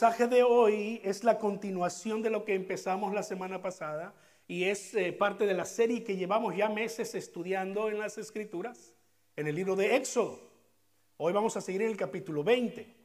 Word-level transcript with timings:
mensaje 0.00 0.28
de 0.28 0.42
hoy 0.42 0.98
es 1.04 1.24
la 1.24 1.36
continuación 1.36 2.22
de 2.22 2.30
lo 2.30 2.42
que 2.46 2.54
empezamos 2.54 3.12
la 3.12 3.22
semana 3.22 3.60
pasada 3.60 4.14
y 4.48 4.64
es 4.64 4.94
eh, 4.94 5.12
parte 5.12 5.44
de 5.44 5.52
la 5.52 5.66
serie 5.66 6.02
que 6.02 6.16
llevamos 6.16 6.56
ya 6.56 6.70
meses 6.70 7.14
estudiando 7.14 7.90
en 7.90 7.98
las 7.98 8.16
escrituras, 8.16 8.94
en 9.36 9.46
el 9.46 9.54
libro 9.54 9.76
de 9.76 9.96
Éxodo. 9.96 10.40
Hoy 11.18 11.34
vamos 11.34 11.54
a 11.58 11.60
seguir 11.60 11.82
en 11.82 11.90
el 11.90 11.98
capítulo 11.98 12.42
20 12.42 12.96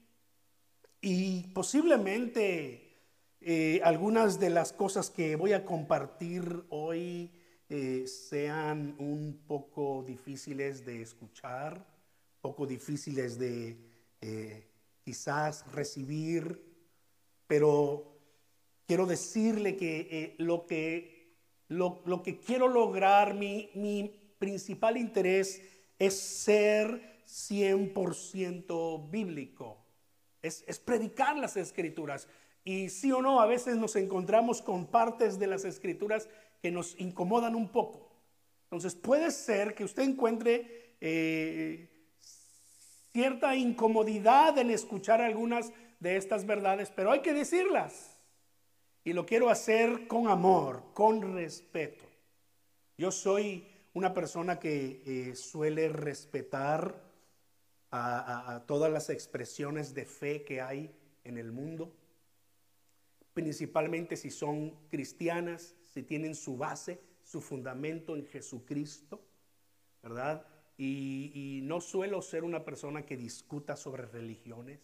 y 1.02 1.48
posiblemente 1.48 2.96
eh, 3.42 3.82
algunas 3.84 4.40
de 4.40 4.52
las 4.52 4.72
cosas 4.72 5.10
que 5.10 5.36
voy 5.36 5.52
a 5.52 5.66
compartir 5.66 6.64
hoy 6.70 7.30
eh, 7.68 8.08
sean 8.08 8.96
un 9.00 9.44
poco 9.46 10.02
difíciles 10.08 10.86
de 10.86 11.02
escuchar, 11.02 11.86
poco 12.40 12.66
difíciles 12.66 13.38
de 13.38 13.76
quizás 15.04 15.70
recibir, 15.74 16.75
pero 17.48 18.18
quiero 18.88 19.06
decirle 19.06 19.76
que 19.76 20.36
lo 20.38 20.66
que 20.66 21.16
lo, 21.68 22.22
que 22.24 22.40
quiero 22.40 22.68
lograr, 22.68 23.34
mi, 23.34 24.22
principal 24.38 24.98
interés 24.98 25.62
es 25.98 26.20
ser 26.20 27.24
100% 27.26 29.10
bíblico, 29.10 29.78
es, 30.42 30.64
es 30.68 30.80
predicar 30.80 31.38
las 31.38 31.58
escrituras. 31.58 32.28
Y 32.64 32.90
sí 32.90 33.12
o 33.12 33.22
no, 33.22 33.40
a 33.40 33.46
veces 33.46 33.78
nos 33.78 33.96
encontramos 33.96 34.62
con 34.62 34.88
partes 34.88 35.40
de 35.40 35.48
las 35.48 35.66
escrituras 35.66 36.28
que 36.62 36.72
nos 36.72 37.00
incomodan 37.00 37.56
un 37.56 37.70
poco. 37.70 38.12
Entonces 38.66 38.96
puede 38.96 39.32
ser 39.32 39.74
que 39.74 39.84
usted 39.84 40.04
encuentre 40.04 40.96
eh, 41.00 41.95
cierta 43.16 43.56
incomodidad 43.56 44.58
en 44.58 44.72
escuchar 44.72 45.22
algunas 45.22 45.72
de 46.02 46.18
estas 46.18 46.46
verdades, 46.46 46.92
pero 46.94 47.12
hay 47.12 47.22
que 47.22 47.32
decirlas. 47.32 48.20
Y 49.06 49.14
lo 49.14 49.26
quiero 49.26 49.50
hacer 49.50 50.06
con 50.10 50.28
amor, 50.28 50.84
con 50.94 51.34
respeto. 51.34 52.04
Yo 52.98 53.12
soy 53.12 53.66
una 53.94 54.14
persona 54.14 54.60
que 54.60 55.02
eh, 55.06 55.34
suele 55.34 55.88
respetar 55.88 57.02
a, 57.90 58.66
todas 58.68 58.92
las 58.92 59.10
expresiones 59.10 59.94
de 59.94 60.04
fe 60.04 60.44
que 60.44 60.60
hay 60.60 60.94
en 61.24 61.38
el 61.38 61.54
mundo, 61.54 61.96
principalmente 63.34 64.18
si 64.18 64.30
son 64.30 64.72
cristianas, 64.90 65.74
si 65.94 66.04
tienen 66.04 66.36
su 66.36 66.58
base, 66.58 67.00
su 67.24 67.40
fundamento 67.40 68.18
en 68.18 68.26
Jesucristo, 68.26 69.22
¿verdad? 70.04 70.46
Y 70.78 71.62
no 71.64 71.82
suelo 71.82 72.22
ser 72.22 72.44
una 72.44 72.64
persona 72.64 73.06
que 73.06 73.18
discuta 73.18 73.76
sobre 73.76 74.06
religiones, 74.06 74.80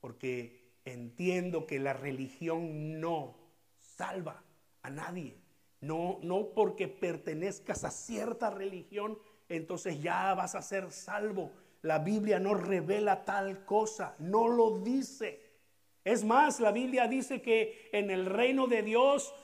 porque 0.00 0.60
entiendo 0.84 1.66
que 1.66 1.78
la 1.78 1.92
religión 1.92 3.00
no 3.00 3.36
salva 3.78 4.42
a 4.82 4.90
nadie. 4.90 5.36
No, 5.80 6.18
no 6.22 6.50
porque 6.54 6.88
pertenezcas 6.88 7.84
a 7.84 7.90
cierta 7.90 8.50
religión, 8.50 9.18
entonces 9.48 10.02
ya 10.02 10.34
vas 10.34 10.54
a 10.54 10.62
ser 10.62 10.90
salvo. 10.90 11.52
La 11.82 11.98
Biblia 11.98 12.38
no 12.38 12.54
revela 12.54 13.24
tal 13.24 13.64
cosa, 13.64 14.14
no 14.18 14.48
lo 14.48 14.78
dice. 14.80 15.40
Es 16.04 16.24
más, 16.24 16.60
la 16.60 16.72
Biblia 16.72 17.08
dice 17.08 17.40
que 17.40 17.88
en 17.92 18.10
el 18.10 18.26
reino 18.26 18.66
de 18.66 18.82
Dios 18.82 19.34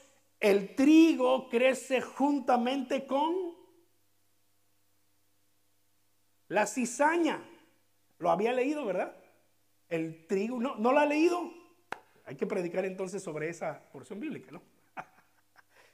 el 0.41 0.75
trigo 0.75 1.49
crece 1.49 2.03
juntamente 2.03 3.07
con 3.07 3.46
la 6.49 6.67
cizaña. 6.67 7.41
Lo 8.19 8.31
había 8.31 8.53
leído, 8.53 8.85
¿verdad? 8.85 9.15
El 9.89 10.27
trigo, 10.27 10.59
no, 10.59 10.77
¿no 10.77 10.93
lo 10.93 10.99
ha 10.99 11.07
leído? 11.07 11.53
Hay 12.25 12.37
que 12.37 12.47
predicar 12.47 12.85
entonces 12.85 13.23
sobre 13.23 13.49
esa 13.49 13.81
porción 13.93 14.19
bíblica, 14.19 14.51
¿no? 14.51 14.63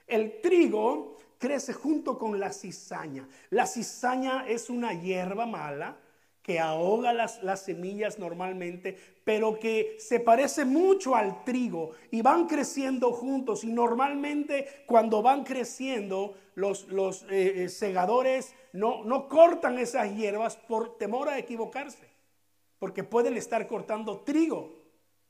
El 0.07 0.41
trigo 0.41 1.19
crece 1.39 1.73
junto 1.73 2.19
con 2.19 2.39
la 2.39 2.53
cizaña. 2.53 3.29
La 3.51 3.67
cizaña 3.67 4.47
es 4.47 4.71
una 4.71 4.95
hierba 4.95 5.47
mala 5.47 5.97
que 6.43 6.59
ahoga 6.59 7.13
las, 7.13 7.43
las, 7.43 7.63
semillas 7.63 8.19
normalmente, 8.19 8.99
pero 9.25 9.59
que 9.59 9.97
se 9.99 10.19
parece 10.19 10.65
mucho 10.65 11.15
al 11.15 11.45
trigo 11.45 11.93
y 12.11 12.21
van 12.21 12.47
creciendo 12.47 13.13
juntos. 13.13 13.63
Y 13.65 13.73
normalmente 13.73 14.85
cuando 14.87 15.23
van 15.23 15.45
creciendo, 15.45 16.35
los, 16.55 16.89
los 16.89 17.23
eh, 17.31 17.65
eh, 17.65 17.69
segadores 17.69 18.55
no, 18.73 19.05
no 19.05 19.29
cortan 19.29 19.79
esas 19.79 20.15
hierbas 20.15 20.57
por 20.57 20.99
temor 20.99 21.29
a 21.29 21.39
equivocarse 21.39 22.13
porque 22.83 23.05
pueden 23.05 23.37
estar 23.37 23.65
cortando 23.69 24.23
trigo 24.23 24.83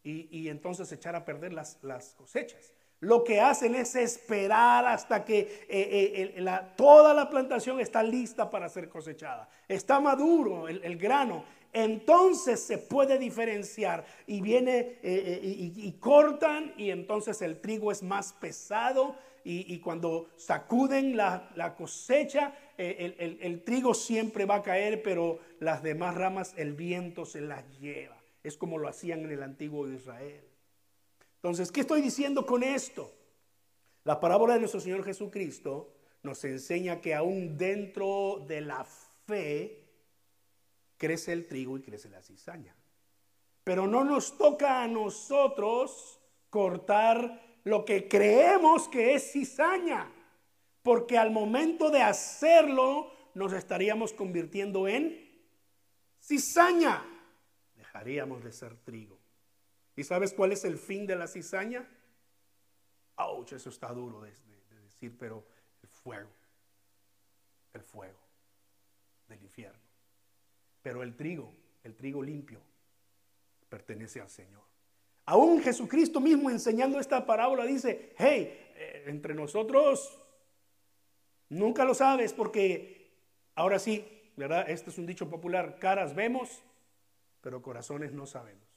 y, 0.03 0.49
entonces 0.49 0.91
echar 0.91 1.15
a 1.15 1.27
perder 1.27 1.53
las, 1.53 2.15
cosechas. 2.17 2.73
Lo 3.03 3.25
que 3.25 3.41
hacen 3.41 3.75
es 3.75 3.97
esperar 3.97 4.87
hasta 4.87 5.25
que 5.25 5.41
eh, 5.69 6.33
eh, 6.37 6.61
toda 6.77 7.13
la 7.13 7.29
plantación 7.29 7.81
está 7.81 8.01
lista 8.01 8.49
para 8.49 8.69
ser 8.69 8.89
cosechada. 8.89 9.49
Está 9.67 9.99
maduro 9.99 10.69
el, 10.69 10.97
grano. 10.99 11.45
Entonces 11.73 12.61
se 12.61 12.79
puede 12.79 13.19
diferenciar 13.19 14.05
y 14.29 14.41
viene 14.41 15.01
eh, 15.03 15.41
y, 15.43 15.91
cortan 15.99 16.75
y 16.77 16.91
entonces 16.91 17.43
el 17.43 17.61
trigo 17.61 17.91
es 17.91 18.05
más 18.05 18.35
pesado 18.35 19.17
y, 19.43 19.81
cuando 19.81 20.29
sacuden 20.37 21.17
la, 21.17 21.75
cosecha, 21.77 22.55
el, 22.79 23.65
trigo 23.65 23.95
siempre 23.95 24.45
va 24.45 24.57
a 24.57 24.63
caer, 24.63 25.03
pero 25.03 25.41
las 25.59 25.83
demás 25.83 26.15
ramas 26.15 26.55
el 26.57 26.75
viento 26.75 27.25
se 27.25 27.41
las 27.41 27.65
lleva. 27.81 28.17
Es 28.45 28.57
como 28.57 28.79
lo 28.79 28.87
hacían 28.87 29.25
en 29.25 29.33
el 29.33 29.43
antiguo 29.43 29.89
Israel. 29.89 30.52
Entonces, 31.43 31.73
¿qué 31.73 31.81
estoy 31.81 32.01
diciendo 32.01 32.47
con 32.47 32.63
esto? 32.63 33.13
La 34.05 34.21
parábola 34.21 34.55
de 34.55 34.61
nuestro 34.61 34.81
Señor 34.81 35.03
Jesucristo 35.03 35.93
nos 36.23 36.45
enseña 36.45 37.01
que 37.01 37.17
aún 37.17 37.59
dentro 37.59 38.45
de 38.47 38.61
la 38.61 38.85
fe 39.27 39.83
crece 40.97 41.33
el 41.33 41.49
trigo 41.49 41.77
y 41.77 41.83
crece 41.83 42.09
la 42.11 42.23
cizaña. 42.23 42.77
Pero 43.65 43.89
no 43.89 44.05
nos 44.05 44.39
toca 44.39 44.85
a 44.85 44.87
nosotros 44.87 46.21
cortar 46.49 47.59
lo 47.65 47.85
que 47.85 48.07
creemos 48.07 48.87
que 48.87 49.15
es 49.15 49.33
cizaña, 49.33 50.13
porque 50.85 51.19
al 51.19 51.33
momento 51.33 51.91
de 51.91 52.03
hacerlo 52.03 53.11
nos 53.35 53.53
estaríamos 53.53 54.13
convirtiendo 54.13 54.87
en 54.87 55.29
cizaña. 56.21 57.05
Dejaríamos 57.75 58.45
de 58.45 58.53
ser 58.53 58.77
trigo. 58.77 59.22
¿Y 59.97 60.05
sabes 60.05 60.33
cuál 60.33 60.53
es 60.53 60.65
el 60.65 60.79
fin 60.79 61.07
de 61.07 61.17
la 61.17 61.27
cizaña? 61.27 61.87
Ouch, 63.17 63.53
eso 63.53 63.69
está 63.69 63.93
duro 63.93 64.23
de, 64.23 64.33
decir, 64.83 65.17
pero 65.19 65.45
el 65.83 65.89
fuego, 65.89 66.31
el 67.75 67.83
fuego 67.83 68.19
del 69.29 69.43
infierno. 69.43 69.81
Pero 70.83 71.03
el 71.03 71.15
trigo, 71.15 71.53
el 71.85 71.95
trigo 71.95 72.23
limpio, 72.23 72.61
pertenece 73.69 74.21
al 74.21 74.31
Señor. 74.31 74.63
Aún 75.27 75.63
Jesucristo 75.63 76.21
mismo 76.21 76.51
enseñando 76.51 76.99
esta 76.99 77.25
parábola 77.25 77.65
dice, 77.65 78.15
hey, 78.19 78.73
eh, 78.75 79.05
entre 79.07 79.35
nosotros 79.35 80.19
nunca 81.49 81.85
lo 81.85 81.95
sabes 81.95 82.33
porque 82.33 83.13
ahora 83.55 83.79
sí, 83.79 84.33
¿verdad? 84.37 84.69
Este 84.69 84.91
es 84.91 84.99
un 84.99 85.07
dicho 85.07 85.29
popular, 85.29 85.79
caras 85.79 86.15
vemos, 86.15 86.63
pero 87.41 87.63
corazones 87.63 88.13
no 88.13 88.27
sabemos. 88.27 88.72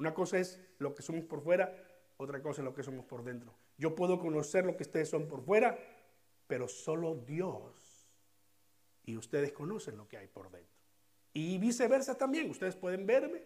Una 0.00 0.14
cosa 0.14 0.38
es 0.38 0.58
lo 0.78 0.94
que 0.94 1.02
somos 1.02 1.26
por 1.26 1.42
fuera, 1.42 1.76
otra 2.16 2.40
cosa 2.40 2.62
es 2.62 2.64
lo 2.64 2.72
que 2.72 2.82
somos 2.82 3.04
por 3.04 3.22
dentro. 3.22 3.54
Yo 3.76 3.94
puedo 3.94 4.18
conocer 4.18 4.64
lo 4.64 4.74
que 4.74 4.84
ustedes 4.84 5.10
son 5.10 5.28
por 5.28 5.42
fuera, 5.42 5.78
pero 6.46 6.68
solo 6.68 7.16
Dios 7.16 8.08
y 9.04 9.18
ustedes 9.18 9.52
conocen 9.52 9.98
lo 9.98 10.08
que 10.08 10.16
hay 10.16 10.26
por 10.26 10.50
dentro. 10.50 10.74
Y 11.34 11.58
viceversa 11.58 12.16
también, 12.16 12.48
ustedes 12.48 12.76
pueden 12.76 13.06
verme, 13.06 13.42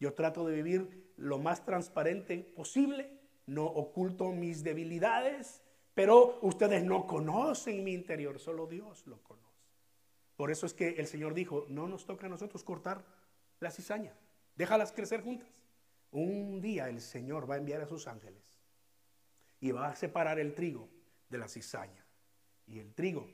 yo 0.00 0.12
trato 0.12 0.44
de 0.44 0.56
vivir 0.56 1.12
lo 1.18 1.38
más 1.38 1.64
transparente 1.64 2.36
posible, 2.56 3.20
no 3.46 3.66
oculto 3.66 4.32
mis 4.32 4.64
debilidades, 4.64 5.62
pero 5.94 6.40
ustedes 6.42 6.82
no 6.82 7.06
conocen 7.06 7.84
mi 7.84 7.92
interior, 7.92 8.40
solo 8.40 8.66
Dios 8.66 9.06
lo 9.06 9.22
conoce. 9.22 9.46
Por 10.34 10.50
eso 10.50 10.66
es 10.66 10.74
que 10.74 10.96
el 10.98 11.06
Señor 11.06 11.32
dijo, 11.32 11.64
no 11.68 11.86
nos 11.86 12.06
toca 12.06 12.26
a 12.26 12.28
nosotros 12.28 12.64
cortar 12.64 13.04
la 13.60 13.70
cizaña, 13.70 14.16
déjalas 14.56 14.90
crecer 14.90 15.22
juntas. 15.22 15.61
Un 16.12 16.60
día 16.60 16.88
el 16.88 17.00
Señor 17.00 17.50
va 17.50 17.54
a 17.54 17.58
enviar 17.58 17.80
a 17.80 17.86
sus 17.86 18.06
ángeles 18.06 18.42
y 19.60 19.70
va 19.70 19.88
a 19.88 19.96
separar 19.96 20.38
el 20.38 20.54
trigo 20.54 20.88
de 21.28 21.38
la 21.38 21.48
cizaña. 21.48 22.04
Y 22.66 22.78
el 22.78 22.92
trigo 22.94 23.28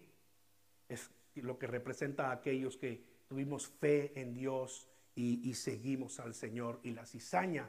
es 0.88 1.10
lo 1.34 1.58
que 1.58 1.66
representa 1.66 2.28
a 2.28 2.32
aquellos 2.32 2.76
que 2.76 3.02
tuvimos 3.26 3.66
fe 3.66 4.12
en 4.20 4.32
Dios 4.34 4.88
y, 5.14 5.52
seguimos 5.54 6.20
al 6.20 6.34
Señor. 6.34 6.78
Y 6.84 6.92
la 6.92 7.04
cizaña, 7.04 7.68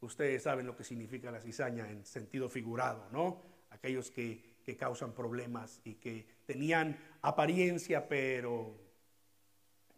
ustedes 0.00 0.44
saben 0.44 0.66
lo 0.66 0.76
que 0.76 0.84
significa 0.84 1.32
la 1.32 1.40
cizaña 1.40 1.90
en 1.90 2.04
sentido 2.06 2.48
figurado, 2.48 3.08
¿no? 3.10 3.42
Aquellos 3.70 4.10
que, 4.10 4.56
causan 4.78 5.14
problemas 5.14 5.80
y 5.82 5.94
que 5.94 6.26
tenían 6.44 6.94
apariencia, 7.22 8.06
pero 8.06 8.76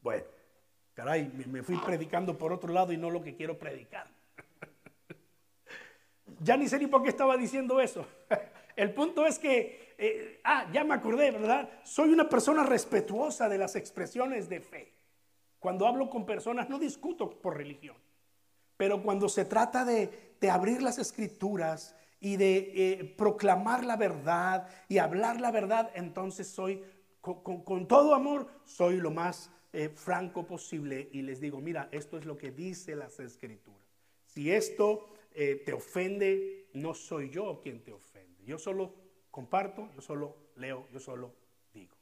bueno, 0.00 0.22
caray, 0.94 1.28
me, 1.48 1.64
fui 1.64 1.76
predicando 1.78 2.38
por 2.38 2.52
otro 2.52 2.72
lado 2.72 2.92
y 2.92 2.96
no 2.96 3.10
lo 3.10 3.20
que 3.20 3.34
quiero 3.34 3.58
predicar. 3.58 4.19
Ya 6.40 6.56
ni 6.56 6.68
sé 6.68 6.78
ni 6.78 6.86
por 6.86 7.02
qué 7.02 7.10
estaba 7.10 7.36
diciendo 7.36 7.80
eso. 7.80 8.06
El 8.76 8.94
punto 8.94 9.26
es 9.26 9.38
que, 9.38 9.94
eh, 9.98 10.40
ah, 10.44 10.66
ya 10.72 10.84
me 10.84 10.94
acordé, 10.94 11.30
¿verdad? 11.30 11.68
Soy 11.84 12.12
una 12.12 12.28
persona 12.28 12.64
respetuosa 12.64 13.48
de 13.48 13.58
las 13.58 13.76
expresiones 13.76 14.48
de 14.48 14.60
fe. 14.60 14.92
Cuando 15.58 15.86
hablo 15.86 16.08
con 16.08 16.24
personas 16.24 16.70
no 16.70 16.78
discuto 16.78 17.28
por 17.28 17.58
religión, 17.58 17.96
pero 18.78 19.02
cuando 19.02 19.28
se 19.28 19.44
trata 19.44 19.84
de, 19.84 20.30
abrir 20.50 20.80
las 20.80 20.98
escrituras 20.98 21.94
y 22.18 22.38
de 22.38 22.72
eh, 22.74 23.04
proclamar 23.04 23.84
la 23.84 23.96
verdad 23.96 24.66
y 24.88 24.96
hablar 24.96 25.38
la 25.38 25.50
verdad, 25.50 25.90
entonces 25.94 26.48
soy, 26.48 26.82
con, 27.20 27.86
todo 27.86 28.14
amor, 28.14 28.48
soy 28.64 28.96
lo 28.96 29.10
más 29.10 29.50
eh, 29.74 29.90
franco 29.90 30.46
posible 30.46 31.10
y 31.12 31.20
les 31.20 31.42
digo, 31.42 31.60
mira, 31.60 31.90
esto 31.92 32.16
es 32.16 32.24
lo 32.24 32.38
que 32.38 32.50
dice 32.50 32.96
las 32.96 33.20
escrituras. 33.20 33.82
Si 34.24 34.50
esto 34.50 35.09
eh, 35.32 35.62
te 35.64 35.72
ofende, 35.72 36.68
no 36.74 36.94
soy 36.94 37.30
yo 37.30 37.60
quien 37.60 37.82
te 37.82 37.92
ofende. 37.92 38.44
Yo 38.44 38.58
solo 38.58 38.94
comparto, 39.30 39.90
yo 39.94 40.00
solo 40.00 40.36
leo, 40.56 40.88
yo 40.92 41.00
solo 41.00 41.34
digo. 41.72 41.96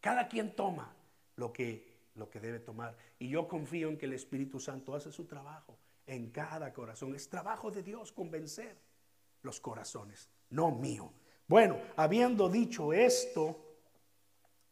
Cada 0.00 0.28
quien 0.28 0.54
toma 0.54 0.94
lo 1.36 1.52
que 1.52 1.98
lo 2.18 2.28
que 2.28 2.40
debe 2.40 2.58
tomar. 2.58 2.96
Y 3.18 3.28
yo 3.28 3.48
confío 3.48 3.88
en 3.88 3.96
que 3.96 4.06
el 4.06 4.12
Espíritu 4.12 4.60
Santo 4.60 4.94
hace 4.94 5.10
su 5.10 5.24
trabajo 5.24 5.78
en 6.06 6.30
cada 6.30 6.72
corazón. 6.72 7.14
Es 7.14 7.28
trabajo 7.28 7.70
de 7.70 7.82
Dios 7.82 8.12
convencer 8.12 8.76
los 9.42 9.60
corazones, 9.60 10.28
no 10.50 10.70
mío. 10.72 11.12
Bueno, 11.46 11.78
habiendo 11.96 12.48
dicho 12.48 12.92
esto, 12.92 13.64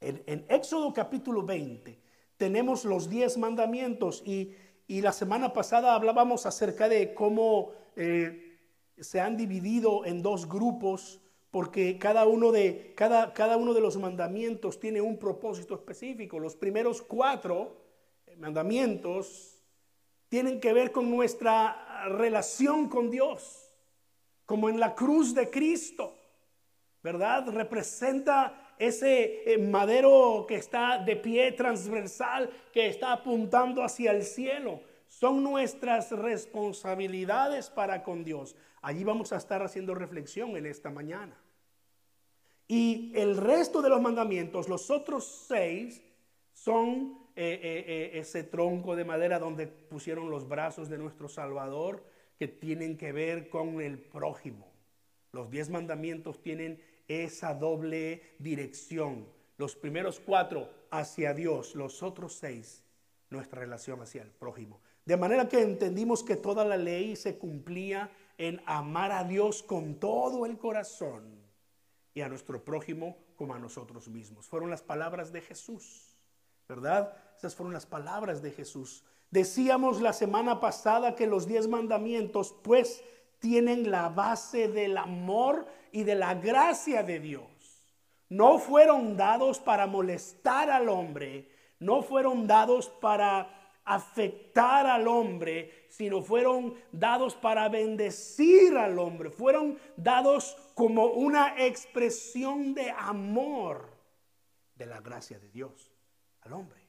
en, 0.00 0.44
Éxodo 0.48 0.92
capítulo 0.92 1.42
20 1.42 1.98
tenemos 2.36 2.84
los 2.84 3.08
diez 3.08 3.38
mandamientos 3.38 4.22
y, 4.26 4.54
la 4.88 5.12
semana 5.12 5.52
pasada 5.52 5.94
hablábamos 5.94 6.46
acerca 6.46 6.88
de 6.88 7.12
cómo 7.12 7.72
eh, 7.96 8.58
se 8.98 9.20
han 9.20 9.36
dividido 9.36 10.04
en 10.04 10.22
dos 10.22 10.48
grupos 10.48 11.20
porque 11.50 11.98
cada 11.98 12.26
uno, 12.26 12.52
de, 12.52 12.92
cada, 12.94 13.32
cada 13.32 13.56
uno 13.56 13.72
de 13.72 13.80
los 13.80 13.96
mandamientos 13.96 14.78
tiene 14.78 15.00
un 15.00 15.18
propósito 15.18 15.74
específico. 15.74 16.38
Los 16.38 16.54
primeros 16.54 17.00
cuatro 17.02 17.84
mandamientos 18.36 19.56
tienen 20.28 20.60
que 20.60 20.72
ver 20.72 20.92
con 20.92 21.10
nuestra 21.10 22.08
relación 22.08 22.88
con 22.88 23.10
Dios, 23.10 23.72
como 24.44 24.68
en 24.68 24.78
la 24.78 24.94
cruz 24.94 25.34
de 25.34 25.48
Cristo, 25.48 26.14
¿verdad? 27.02 27.48
Representa 27.48 28.65
ese 28.78 29.52
eh, 29.52 29.58
madero 29.58 30.44
que 30.46 30.56
está 30.56 30.98
de 30.98 31.16
pie 31.16 31.52
transversal, 31.52 32.50
que 32.72 32.88
está 32.88 33.12
apuntando 33.12 33.82
hacia 33.82 34.12
el 34.12 34.22
cielo. 34.22 34.80
Son 35.08 35.42
nuestras 35.42 36.10
responsabilidades 36.10 37.70
para 37.70 38.02
con 38.02 38.24
Dios. 38.24 38.56
Allí 38.82 39.04
vamos 39.04 39.32
a 39.32 39.36
estar 39.36 39.62
haciendo 39.62 39.94
reflexión 39.94 40.56
en 40.56 40.66
esta 40.66 40.90
mañana. 40.90 41.36
Y 42.68 43.12
el 43.14 43.36
resto 43.36 43.80
de 43.80 43.88
los 43.88 44.00
mandamientos, 44.00 44.68
los 44.68 44.90
otros 44.90 45.24
seis, 45.46 46.02
son 46.52 47.18
eh, 47.36 47.60
eh, 47.62 48.10
ese 48.18 48.42
tronco 48.42 48.96
de 48.96 49.04
madera 49.04 49.38
donde 49.38 49.66
pusieron 49.66 50.30
los 50.30 50.48
brazos 50.48 50.88
de 50.88 50.98
nuestro 50.98 51.28
Salvador, 51.28 52.02
que 52.38 52.48
tienen 52.48 52.96
que 52.96 53.12
ver 53.12 53.48
con 53.48 53.80
el 53.80 53.98
prójimo. 53.98 54.66
Los 55.32 55.50
diez 55.50 55.70
mandamientos 55.70 56.42
tienen 56.42 56.80
esa 57.08 57.54
doble 57.54 58.34
dirección. 58.38 59.26
Los 59.56 59.74
primeros 59.74 60.20
cuatro 60.20 60.68
hacia 60.90 61.32
Dios, 61.34 61.74
los 61.74 62.02
otros 62.02 62.34
seis 62.34 62.82
nuestra 63.30 63.60
relación 63.60 64.00
hacia 64.00 64.22
el 64.22 64.30
prójimo. 64.30 64.80
De 65.04 65.16
manera 65.16 65.48
que 65.48 65.60
entendimos 65.60 66.22
que 66.22 66.36
toda 66.36 66.64
la 66.64 66.76
ley 66.76 67.16
se 67.16 67.38
cumplía 67.38 68.10
en 68.38 68.60
amar 68.66 69.12
a 69.12 69.24
Dios 69.24 69.62
con 69.62 69.94
todo 69.96 70.46
el 70.46 70.58
corazón 70.58 71.22
y 72.14 72.20
a 72.20 72.28
nuestro 72.28 72.64
prójimo 72.64 73.16
como 73.36 73.54
a 73.54 73.58
nosotros 73.58 74.08
mismos. 74.08 74.46
Fueron 74.46 74.70
las 74.70 74.82
palabras 74.82 75.32
de 75.32 75.40
Jesús, 75.40 76.16
¿verdad? 76.68 77.16
Esas 77.36 77.54
fueron 77.54 77.72
las 77.72 77.86
palabras 77.86 78.42
de 78.42 78.50
Jesús. 78.50 79.04
Decíamos 79.30 80.00
la 80.00 80.12
semana 80.12 80.60
pasada 80.60 81.14
que 81.14 81.26
los 81.26 81.46
diez 81.46 81.68
mandamientos 81.68 82.54
pues 82.62 83.02
tienen 83.38 83.90
la 83.90 84.08
base 84.08 84.68
del 84.68 84.96
amor 84.96 85.66
y 85.92 86.04
de 86.04 86.14
la 86.14 86.34
gracia 86.34 87.02
de 87.02 87.20
Dios. 87.20 87.46
No 88.28 88.58
fueron 88.58 89.16
dados 89.16 89.60
para 89.60 89.86
molestar 89.86 90.70
al 90.70 90.88
hombre, 90.88 91.48
no 91.78 92.02
fueron 92.02 92.46
dados 92.46 92.88
para 92.88 93.56
afectar 93.84 94.86
al 94.86 95.06
hombre, 95.06 95.86
sino 95.88 96.20
fueron 96.20 96.74
dados 96.90 97.36
para 97.36 97.68
bendecir 97.68 98.76
al 98.76 98.98
hombre, 98.98 99.30
fueron 99.30 99.78
dados 99.96 100.56
como 100.74 101.06
una 101.06 101.64
expresión 101.64 102.74
de 102.74 102.90
amor 102.90 103.88
de 104.74 104.86
la 104.86 105.00
gracia 105.00 105.38
de 105.38 105.50
Dios 105.50 105.92
al 106.40 106.52
hombre. 106.52 106.80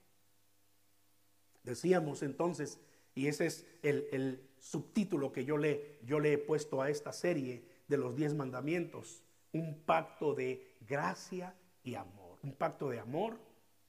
Decíamos 1.63 2.23
entonces, 2.23 2.79
y 3.13 3.27
ese 3.27 3.45
es 3.45 3.65
el, 3.83 4.46
subtítulo 4.69 5.31
que 5.31 5.45
yo 5.45 5.57
le, 5.57 5.99
yo 6.03 6.19
le 6.19 6.33
he 6.33 6.37
puesto 6.37 6.81
a 6.81 6.89
esta 6.89 7.13
serie 7.13 7.63
de 7.87 7.97
los 7.97 8.15
diez 8.15 8.33
mandamientos, 8.33 9.23
un 9.53 9.81
pacto 9.85 10.33
de 10.33 10.75
gracia 10.81 11.55
y 11.83 11.95
amor, 11.95 12.37
un 12.43 12.53
pacto 12.53 12.89
de 12.89 12.99
amor 12.99 13.37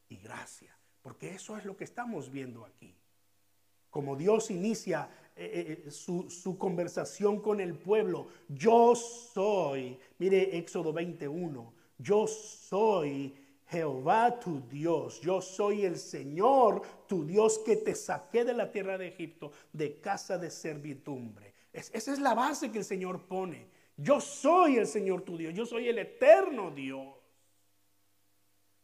y 0.09 0.17
gracia. 0.17 0.77
Porque 1.03 1.35
eso 1.35 1.57
es 1.57 1.65
lo 1.65 1.77
que 1.77 1.85
estamos 1.85 2.31
viendo 2.31 2.65
aquí. 2.65 2.95
Como 3.91 4.15
Dios 4.15 4.51
inicia 4.51 5.11
eh, 5.35 5.85
eh, 5.87 5.91
su, 5.91 6.57
conversación 6.59 7.41
con 7.41 7.61
el 7.61 7.75
pueblo, 7.75 8.29
yo 8.49 8.95
soy, 8.95 9.99
mire 10.19 10.57
Éxodo 10.59 10.93
21, 10.93 11.73
yo 11.99 12.27
soy 12.27 13.35
Jehová 13.71 14.39
tu 14.41 14.61
Dios, 14.69 15.21
yo 15.21 15.43
soy 15.43 15.85
el 15.85 15.99
Señor 15.99 16.83
tu 17.07 17.27
Dios 17.27 17.59
que 17.59 17.77
te 17.77 17.95
saqué 17.95 18.45
de 18.45 18.55
la 18.55 18.73
tierra 18.73 18.97
de 18.97 19.09
Egipto, 19.09 19.53
de 19.73 20.01
casa 20.01 20.39
de 20.39 20.51
servidumbre. 20.51 21.55
esa 21.73 22.13
es 22.13 22.19
la 22.19 22.35
base 22.35 22.73
que 22.73 22.79
el 22.79 22.85
Señor 22.85 23.27
pone. 23.27 23.69
Yo 23.97 24.21
soy 24.21 24.77
el 24.77 24.87
Señor 24.87 25.23
tu 25.23 25.37
Dios, 25.37 25.53
yo 25.53 25.67
soy 25.67 25.89
el 25.89 25.99
eterno 25.99 26.71
Dios. 26.71 27.15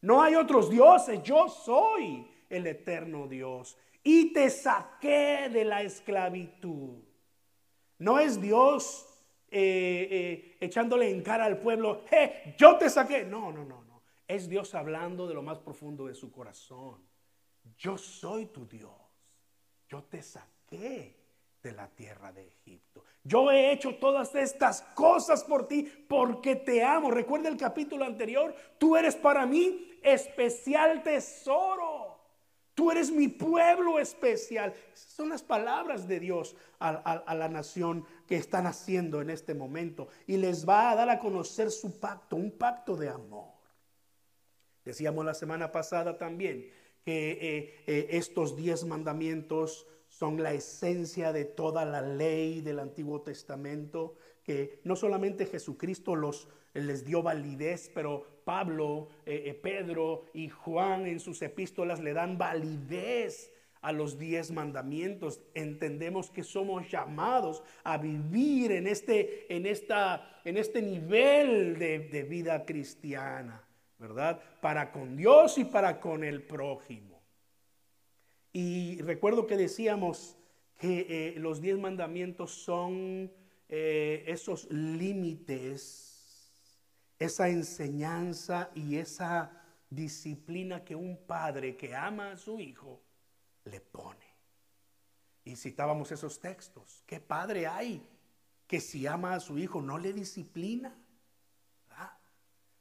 No 0.03 0.21
hay 0.21 0.35
otros 0.35 0.69
dioses, 0.69 1.23
yo 1.23 1.49
soy 1.49 2.27
el 2.51 2.67
eterno 2.67 3.27
Dios. 3.27 3.79
Y 4.03 4.35
te 4.35 4.51
saqué 4.51 5.49
de 5.51 5.65
la 5.65 5.83
esclavitud. 5.83 6.99
No 7.99 8.19
es 8.19 8.39
Dios 8.39 9.07
eh, 9.51 10.09
eh, 10.11 10.57
echándole 10.61 11.09
en 11.09 11.23
cara 11.23 11.47
al 11.47 11.59
pueblo, 11.59 12.03
yo 12.59 12.77
te 12.77 12.91
saqué. 12.91 13.25
No, 13.25 13.51
no, 13.51 13.65
no. 13.65 13.84
Es 14.27 14.49
Dios 14.49 14.75
hablando 14.75 15.27
de 15.27 15.35
lo 15.35 15.43
más 15.43 15.59
profundo 15.59 16.07
de 16.07 16.15
su 16.15 16.33
corazón. 16.33 17.07
Yo 17.79 17.99
soy 17.99 18.47
tu 18.47 18.67
Dios. 18.67 18.93
Yo 19.89 20.03
te 20.05 20.23
saqué 20.23 21.17
de 21.63 21.73
la 21.73 21.89
tierra 21.89 22.33
de 22.33 22.47
Egipto. 22.47 23.05
Yo 23.23 23.51
he 23.51 23.73
hecho 23.73 23.97
todas 23.97 24.35
estas 24.35 24.83
cosas 24.95 25.45
por 25.45 25.67
ti 25.67 25.83
porque 26.09 26.57
te 26.57 26.85
amo. 26.85 27.11
Recuerda 27.11 27.49
el 27.49 27.57
capítulo 27.57 28.05
anterior. 28.05 28.55
Tú 28.79 28.97
eres 28.97 29.17
para 29.17 29.47
mí 29.47 29.99
especial 30.03 31.03
tesoro. 31.03 32.21
Tú 32.75 32.91
eres 32.91 33.11
mi 33.11 33.29
pueblo 33.29 33.99
especial. 33.99 34.75
Esas 34.93 35.13
son 35.13 35.29
las 35.31 35.43
palabras 35.43 36.07
de 36.09 36.21
Dios 36.21 36.57
a, 36.81 37.35
la 37.35 37.49
nación 37.49 38.05
que 38.27 38.37
están 38.37 38.67
haciendo 38.67 39.23
en 39.23 39.31
este 39.31 39.55
momento. 39.55 40.09
Y 40.27 40.37
les 40.37 40.69
va 40.69 40.91
a 40.91 40.97
dar 40.97 41.09
a 41.09 41.19
conocer 41.19 41.71
su 41.71 41.99
pacto, 41.99 42.37
un 42.37 42.51
pacto 42.51 42.97
de 42.97 43.09
amor. 43.09 43.54
Decíamos 44.85 45.25
la 45.25 45.35
semana 45.35 45.73
pasada 45.73 46.19
también 46.19 46.71
que 47.05 47.31
eh, 47.33 47.85
eh, 47.87 48.07
estos 48.11 48.57
diez 48.57 48.85
mandamientos 48.85 49.87
son 50.09 50.43
la 50.43 50.53
esencia 50.53 51.33
de 51.33 51.45
toda 51.45 51.85
la 51.85 52.01
ley 52.01 52.61
del 52.61 52.79
Antiguo 52.79 53.23
Testamento, 53.23 54.15
que 54.45 54.81
no 54.85 54.97
solamente 54.97 55.47
Jesucristo 55.47 56.15
los, 56.15 56.49
les 56.73 57.05
dio 57.05 57.23
validez, 57.23 57.91
pero 57.95 58.43
Pablo, 58.45 59.09
eh, 59.27 59.59
Pedro 59.61 60.27
y 60.33 60.49
Juan 60.49 61.07
en 61.07 61.19
sus 61.19 61.43
epístolas 61.43 62.01
le 62.01 62.13
dan 62.13 62.39
validez 62.39 63.55
a 63.85 63.93
los 63.93 64.19
diez 64.19 64.51
mandamientos. 64.51 65.41
Entendemos 65.55 66.31
que 66.31 66.43
somos 66.43 66.91
llamados 66.91 67.63
a 67.85 67.99
vivir 67.99 68.73
en 68.73 68.87
este, 68.87 69.55
en 69.55 69.67
esta, 69.67 70.41
en 70.45 70.57
este 70.57 70.81
nivel 70.81 71.79
de, 71.79 72.23
vida 72.23 72.65
cristiana, 72.65 73.63
¿verdad? 74.05 74.39
Para 74.61 74.93
con 74.93 75.17
Dios 75.17 75.57
y 75.57 75.65
para 75.65 75.99
con 75.99 76.25
el 76.25 76.43
prójimo. 76.43 77.23
Y 78.53 79.01
recuerdo 79.01 79.47
que 79.47 79.57
decíamos 79.57 80.37
que 80.79 81.07
eh, 81.09 81.39
los 81.39 81.63
diez 81.63 81.79
mandamientos 81.79 82.51
son 82.53 83.33
eh, 83.71 84.25
esos 84.27 84.71
límites, 84.71 86.53
esa 87.19 87.49
enseñanza 87.49 88.71
y 88.75 88.97
esa 88.97 89.65
disciplina 89.89 90.85
que 90.85 90.95
un 90.95 91.17
padre 91.27 91.75
que 91.75 91.95
ama 91.95 92.33
a 92.33 92.37
su 92.37 92.61
hijo 92.61 93.01
le 93.65 93.81
pone. 93.81 94.35
Y 95.45 95.57
citábamos 95.57 96.13
esos 96.13 96.39
textos. 96.41 97.03
¿Qué 97.07 97.21
padre 97.21 97.67
hay 97.67 98.07
que 98.67 98.81
si 98.81 99.07
ama 99.07 99.35
a 99.35 99.41
su 99.41 99.59
hijo 99.59 99.83
no 99.83 99.99
le 99.99 100.13
disciplina. 100.13 100.95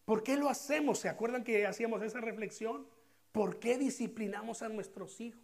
¿Por 0.05 0.23
qué 0.23 0.37
lo 0.37 0.49
hacemos? 0.49 0.99
¿Se 0.99 1.09
acuerdan 1.09 1.43
que 1.43 1.65
hacíamos 1.65 2.01
esa 2.01 2.19
reflexión? 2.19 2.87
¿Por 3.31 3.59
qué 3.59 3.77
disciplinamos 3.77 4.61
a 4.61 4.69
nuestros 4.69 5.19
hijos? 5.21 5.41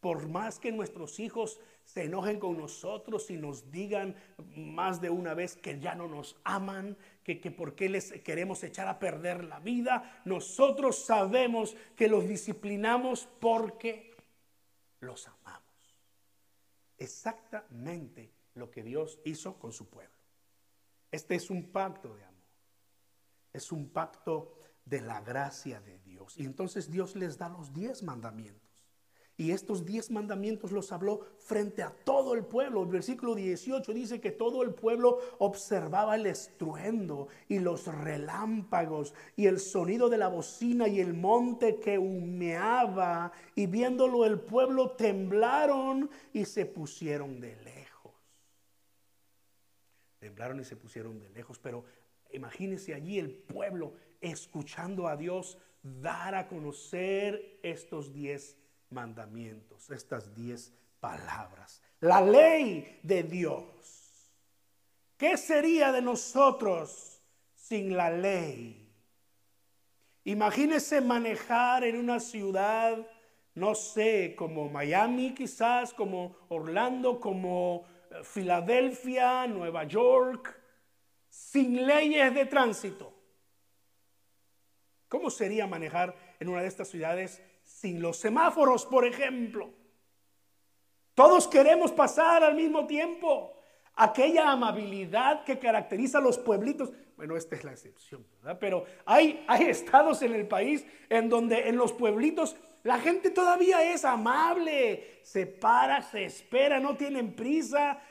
Por 0.00 0.28
más 0.28 0.58
que 0.58 0.72
nuestros 0.72 1.20
hijos 1.20 1.60
se 1.84 2.04
enojen 2.04 2.40
con 2.40 2.56
nosotros 2.56 3.30
y 3.30 3.36
nos 3.36 3.70
digan 3.70 4.16
más 4.56 5.00
de 5.00 5.10
una 5.10 5.34
vez 5.34 5.54
que 5.56 5.78
ya 5.78 5.94
no 5.94 6.08
nos 6.08 6.36
aman, 6.42 6.96
que, 7.22 7.40
que 7.40 7.50
por 7.50 7.74
qué 7.76 7.88
les 7.88 8.12
queremos 8.22 8.64
echar 8.64 8.88
a 8.88 8.98
perder 8.98 9.44
la 9.44 9.60
vida, 9.60 10.20
nosotros 10.24 11.04
sabemos 11.04 11.76
que 11.94 12.08
los 12.08 12.26
disciplinamos 12.26 13.28
porque 13.38 14.16
los 15.00 15.28
amamos. 15.28 15.62
Exactamente 16.98 18.30
lo 18.54 18.70
que 18.70 18.82
Dios 18.82 19.20
hizo 19.24 19.58
con 19.58 19.72
su 19.72 19.88
pueblo. 19.88 20.14
Este 21.10 21.34
es 21.34 21.50
un 21.50 21.70
pacto 21.70 22.14
de 22.14 22.24
amor. 22.24 22.31
Es 23.52 23.72
un 23.72 23.88
pacto 23.90 24.54
de 24.84 25.00
la 25.00 25.20
gracia 25.20 25.80
de 25.80 25.98
Dios. 25.98 26.38
Y 26.38 26.44
entonces 26.44 26.90
Dios 26.90 27.16
les 27.16 27.38
da 27.38 27.48
los 27.48 27.72
diez 27.72 28.02
mandamientos. 28.02 28.72
Y 29.36 29.50
estos 29.50 29.86
diez 29.86 30.10
mandamientos 30.10 30.72
los 30.72 30.92
habló 30.92 31.20
frente 31.38 31.82
a 31.82 31.90
todo 31.90 32.34
el 32.34 32.44
pueblo. 32.44 32.82
El 32.82 32.90
versículo 32.90 33.34
18 33.34 33.92
dice 33.94 34.20
que 34.20 34.30
todo 34.30 34.62
el 34.62 34.74
pueblo 34.74 35.18
observaba 35.38 36.16
el 36.16 36.26
estruendo 36.26 37.28
y 37.48 37.58
los 37.58 37.86
relámpagos 37.86 39.14
y 39.34 39.46
el 39.46 39.58
sonido 39.58 40.10
de 40.10 40.18
la 40.18 40.28
bocina 40.28 40.86
y 40.86 41.00
el 41.00 41.14
monte 41.14 41.80
que 41.80 41.98
humeaba. 41.98 43.32
Y 43.54 43.66
viéndolo 43.66 44.26
el 44.26 44.38
pueblo 44.38 44.92
temblaron 44.92 46.10
y 46.32 46.44
se 46.44 46.66
pusieron 46.66 47.40
de 47.40 47.56
lejos. 47.62 48.12
Temblaron 50.18 50.60
y 50.60 50.64
se 50.64 50.76
pusieron 50.76 51.18
de 51.18 51.30
lejos. 51.30 51.58
Pero 51.58 51.84
imagínense 52.32 52.94
allí 52.94 53.18
el 53.18 53.30
pueblo 53.30 53.94
escuchando 54.20 55.08
a 55.08 55.16
Dios 55.16 55.58
dar 55.82 56.34
a 56.34 56.46
conocer 56.48 57.58
estos 57.62 58.12
diez 58.12 58.56
mandamientos, 58.90 59.90
estas 59.90 60.34
diez 60.34 60.72
palabras. 61.00 61.82
La 62.00 62.20
ley 62.20 63.00
de 63.02 63.22
Dios. 63.24 64.32
¿Qué 65.16 65.36
sería 65.36 65.92
de 65.92 66.02
nosotros 66.02 67.20
sin 67.54 67.96
la 67.96 68.10
ley? 68.10 68.82
Imagínese 70.24 71.00
manejar 71.00 71.82
en 71.84 71.96
una 71.96 72.20
ciudad, 72.20 72.96
no 73.54 73.74
sé, 73.74 74.34
como 74.36 74.68
Miami 74.68 75.34
quizás, 75.34 75.92
como 75.92 76.36
Orlando, 76.48 77.18
como 77.18 77.84
eh, 78.10 78.22
Filadelfia, 78.22 79.46
Nueva 79.48 79.84
York, 79.84 80.61
sin 81.32 81.86
leyes 81.86 82.34
de 82.34 82.44
tránsito. 82.44 83.10
¿Cómo 85.08 85.30
sería 85.30 85.66
manejar 85.66 86.14
en 86.38 86.50
una 86.50 86.60
de 86.60 86.68
estas 86.68 86.88
ciudades 86.88 87.42
sin 87.64 88.02
los 88.02 88.18
semáforos, 88.18 88.84
por 88.84 89.06
ejemplo? 89.06 89.72
Todos 91.14 91.48
queremos 91.48 91.90
pasar 91.90 92.44
al 92.44 92.54
mismo 92.54 92.86
tiempo. 92.86 93.58
Aquella 93.94 94.50
amabilidad 94.50 95.44
que 95.44 95.58
caracteriza 95.58 96.18
a 96.18 96.20
los 96.20 96.36
pueblitos. 96.36 96.92
Bueno, 97.16 97.34
esta 97.34 97.56
es 97.56 97.64
la 97.64 97.72
excepción, 97.72 98.26
¿verdad? 98.42 98.58
Pero 98.60 98.84
hay, 99.06 99.42
hay 99.48 99.64
estados 99.64 100.20
en 100.20 100.34
el 100.34 100.46
país 100.46 100.84
en 101.08 101.30
donde 101.30 101.66
en 101.66 101.76
los 101.78 101.94
pueblitos 101.94 102.56
la 102.82 102.98
gente 102.98 103.30
todavía 103.30 103.90
es 103.90 104.04
amable. 104.04 105.20
Se 105.22 105.46
para, 105.46 106.02
se 106.02 106.26
espera, 106.26 106.78
no 106.78 106.94
tienen 106.94 107.34
prisa 107.34 108.02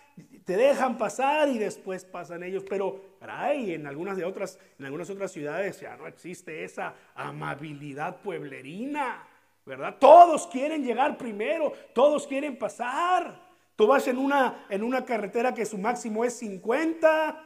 te 0.46 0.58
dejan 0.58 0.98
pasar 0.98 1.50
y 1.50 1.58
después 1.58 2.03
pasan 2.06 2.44
ellos, 2.44 2.63
pero 2.68 3.15
caray, 3.20 3.74
en 3.74 3.88
algunas 3.88 4.18
de 4.18 4.25
otras, 4.25 4.60
en 4.80 4.86
algunas 4.86 5.10
otras 5.10 5.32
ciudades 5.32 5.80
ya 5.80 5.96
no 5.96 6.08
existe 6.08 6.63
esa 6.63 6.96
amabilidad 7.15 8.22
pueblerina, 8.22 9.27
¿verdad? 9.65 9.98
Todos 10.00 10.48
quieren 10.48 10.84
llegar 10.84 11.18
primero, 11.18 11.74
todos 11.94 12.27
quieren 12.27 12.58
pasar. 12.58 13.50
Tú 13.75 13.88
vas 13.88 14.08
en 14.08 14.18
una, 14.18 14.65
en 14.70 14.84
una 14.84 15.06
carretera 15.06 15.53
que 15.53 15.65
su 15.65 15.77
máximo 15.77 16.25
es 16.25 16.34
50, 16.34 17.44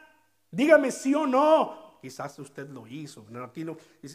dígame 0.51 0.91
sí 0.91 1.13
o 1.13 1.27
no. 1.27 1.99
Quizás 2.01 2.37
usted 2.39 2.69
lo 2.69 2.87
hizo, 2.87 3.25
no, 3.29 3.51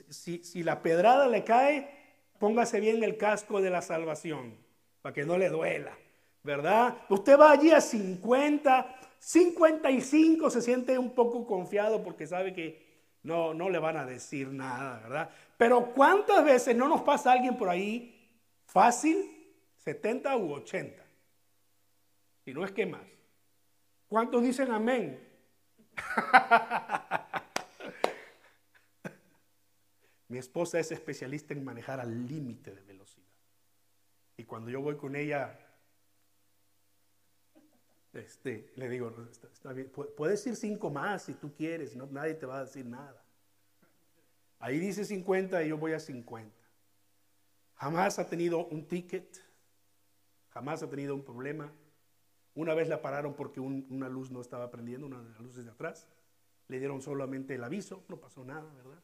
Si, 0.08 0.44
si 0.44 0.62
la 0.62 0.82
pedrada 0.82 1.26
le 1.28 1.44
cae, 1.44 1.90
póngase 2.38 2.80
bien 2.80 3.02
el 3.02 3.16
casco 3.16 3.60
de 3.60 3.70
la 3.70 3.82
salvación, 3.82 4.56
para 5.02 5.12
que 5.12 5.24
no 5.24 5.38
le 5.38 5.48
duela. 5.48 5.96
¿Verdad? 6.42 6.96
Usted 7.08 7.38
va 7.38 7.52
allí 7.52 7.70
a 7.70 7.80
50, 7.80 8.96
55, 9.18 10.50
se 10.50 10.62
siente 10.62 10.98
un 10.98 11.14
poco 11.14 11.46
confiado 11.46 12.02
porque 12.02 12.26
sabe 12.26 12.52
que 12.52 12.88
no, 13.22 13.52
no 13.54 13.68
le 13.68 13.78
van 13.78 13.96
a 13.96 14.06
decir 14.06 14.48
nada, 14.48 15.00
¿verdad? 15.00 15.30
Pero 15.56 15.92
¿cuántas 15.92 16.44
veces 16.44 16.74
no 16.74 16.88
nos 16.88 17.02
pasa 17.02 17.32
alguien 17.32 17.56
por 17.56 17.68
ahí 17.68 18.28
fácil, 18.66 19.54
70 19.78 20.36
u 20.36 20.54
80? 20.54 21.04
Si 22.44 22.54
no 22.54 22.64
es 22.64 22.72
que 22.72 22.86
más. 22.86 23.02
¿Cuántos 24.08 24.42
dicen 24.42 24.70
amén? 24.72 25.20
Mi 30.28 30.38
esposa 30.38 30.78
es 30.78 30.90
especialista 30.92 31.52
en 31.54 31.64
manejar 31.64 32.00
al 32.00 32.26
límite 32.26 32.72
de 32.72 32.80
velocidad. 32.82 33.26
Y 34.36 34.44
cuando 34.44 34.70
yo 34.70 34.80
voy 34.80 34.96
con 34.96 35.14
ella 35.16 35.58
este, 38.12 38.72
le 38.76 38.88
digo, 38.88 39.14
está, 39.30 39.72
bien, 39.72 39.90
puedes 40.16 40.46
ir 40.46 40.56
cinco 40.56 40.90
más 40.90 41.22
si 41.22 41.34
tú 41.34 41.54
quieres, 41.54 41.94
no, 41.94 42.06
nadie 42.06 42.34
te 42.34 42.46
va 42.46 42.58
a 42.58 42.64
decir 42.64 42.84
nada. 42.86 43.24
Ahí 44.58 44.78
dice 44.78 45.04
50 45.04 45.62
y 45.62 45.68
yo 45.68 45.78
voy 45.78 45.92
a 45.92 46.00
50. 46.00 46.54
Jamás 47.76 48.18
ha 48.18 48.28
tenido 48.28 48.66
un 48.66 48.86
ticket, 48.86 49.42
jamás 50.50 50.82
ha 50.82 50.90
tenido 50.90 51.14
un 51.14 51.24
problema. 51.24 51.72
Una 52.54 52.74
vez 52.74 52.88
la 52.88 53.00
pararon 53.00 53.34
porque 53.34 53.58
una 53.58 54.08
luz 54.08 54.30
no 54.30 54.40
estaba 54.40 54.70
prendiendo, 54.70 55.06
una 55.06 55.22
de 55.22 55.30
las 55.30 55.40
luces 55.40 55.64
de 55.64 55.70
atrás. 55.70 56.06
Le 56.68 56.78
dieron 56.78 57.00
solamente 57.00 57.54
el 57.54 57.64
aviso, 57.64 58.04
no 58.08 58.20
pasó 58.20 58.44
nada, 58.44 58.70
¿verdad? 58.74 59.02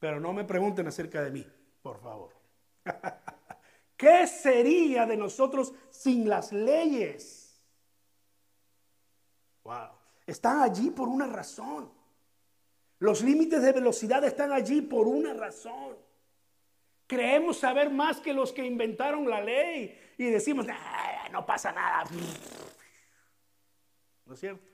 Pero 0.00 0.18
no 0.18 0.32
me 0.32 0.44
pregunten 0.44 0.88
acerca 0.88 1.22
de 1.22 1.30
mí, 1.30 1.46
por 1.82 2.00
favor. 2.00 2.32
¿Qué 3.96 4.26
sería 4.26 5.06
de 5.06 5.16
nosotros 5.16 5.72
sin 5.90 6.28
las 6.28 6.52
leyes? 6.52 7.45
Wow. 9.66 9.88
Están 10.26 10.60
allí 10.60 10.90
por 10.90 11.08
una 11.08 11.26
razón. 11.26 11.90
Los 13.00 13.22
límites 13.22 13.62
de 13.62 13.72
velocidad 13.72 14.24
están 14.24 14.52
allí 14.52 14.80
por 14.80 15.08
una 15.08 15.34
razón. 15.34 15.96
Creemos 17.08 17.58
saber 17.58 17.90
más 17.90 18.20
que 18.20 18.32
los 18.32 18.52
que 18.52 18.64
inventaron 18.64 19.28
la 19.28 19.40
ley 19.40 19.98
y 20.16 20.24
decimos, 20.26 20.66
no 21.32 21.44
pasa 21.44 21.72
nada. 21.72 22.04
¿No 24.24 24.34
es 24.34 24.40
cierto? 24.40 24.64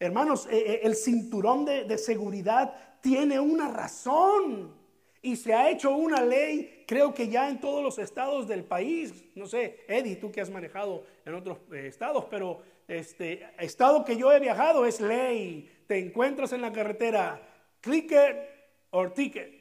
Hermanos, 0.00 0.46
eh, 0.46 0.56
eh, 0.56 0.80
el 0.82 0.96
cinturón 0.96 1.64
de, 1.64 1.98
seguridad 1.98 3.00
tiene 3.00 3.38
una 3.38 3.68
razón 3.68 4.74
y 5.22 5.36
se 5.36 5.54
ha 5.54 5.70
hecho 5.70 5.94
una 5.94 6.22
ley, 6.22 6.84
creo 6.86 7.12
que 7.12 7.28
ya 7.28 7.48
en 7.48 7.60
todos 7.60 7.82
los 7.82 7.98
estados 7.98 8.48
del 8.48 8.64
país. 8.64 9.24
No 9.36 9.46
sé, 9.46 9.84
Eddie, 9.88 10.16
tú 10.16 10.32
que 10.32 10.40
has 10.40 10.50
manejado 10.50 11.04
en 11.24 11.34
otros 11.34 11.58
eh, 11.72 11.86
estados, 11.86 12.24
pero 12.30 12.62
este 12.90 13.48
estado 13.58 14.04
que 14.04 14.16
yo 14.16 14.32
he 14.32 14.40
viajado 14.40 14.84
es 14.84 15.00
ley. 15.00 15.84
Te 15.86 15.98
encuentras 15.98 16.52
en 16.52 16.60
la 16.60 16.72
carretera, 16.72 17.40
clicker 17.80 18.86
o 18.90 19.10
ticket, 19.10 19.52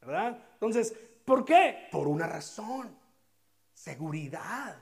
¿verdad? 0.00 0.42
Entonces, 0.54 0.94
¿por 1.24 1.44
qué? 1.44 1.88
Por 1.90 2.08
una 2.08 2.26
razón. 2.26 2.96
Seguridad, 3.74 4.76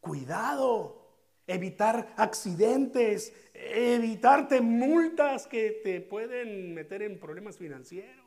cuidado, 0.00 1.00
evitar 1.46 2.14
accidentes, 2.16 3.32
evitarte 3.54 4.60
multas 4.60 5.46
que 5.46 5.80
te 5.82 6.00
pueden 6.00 6.74
meter 6.74 7.02
en 7.02 7.18
problemas 7.18 7.58
financieros, 7.58 8.26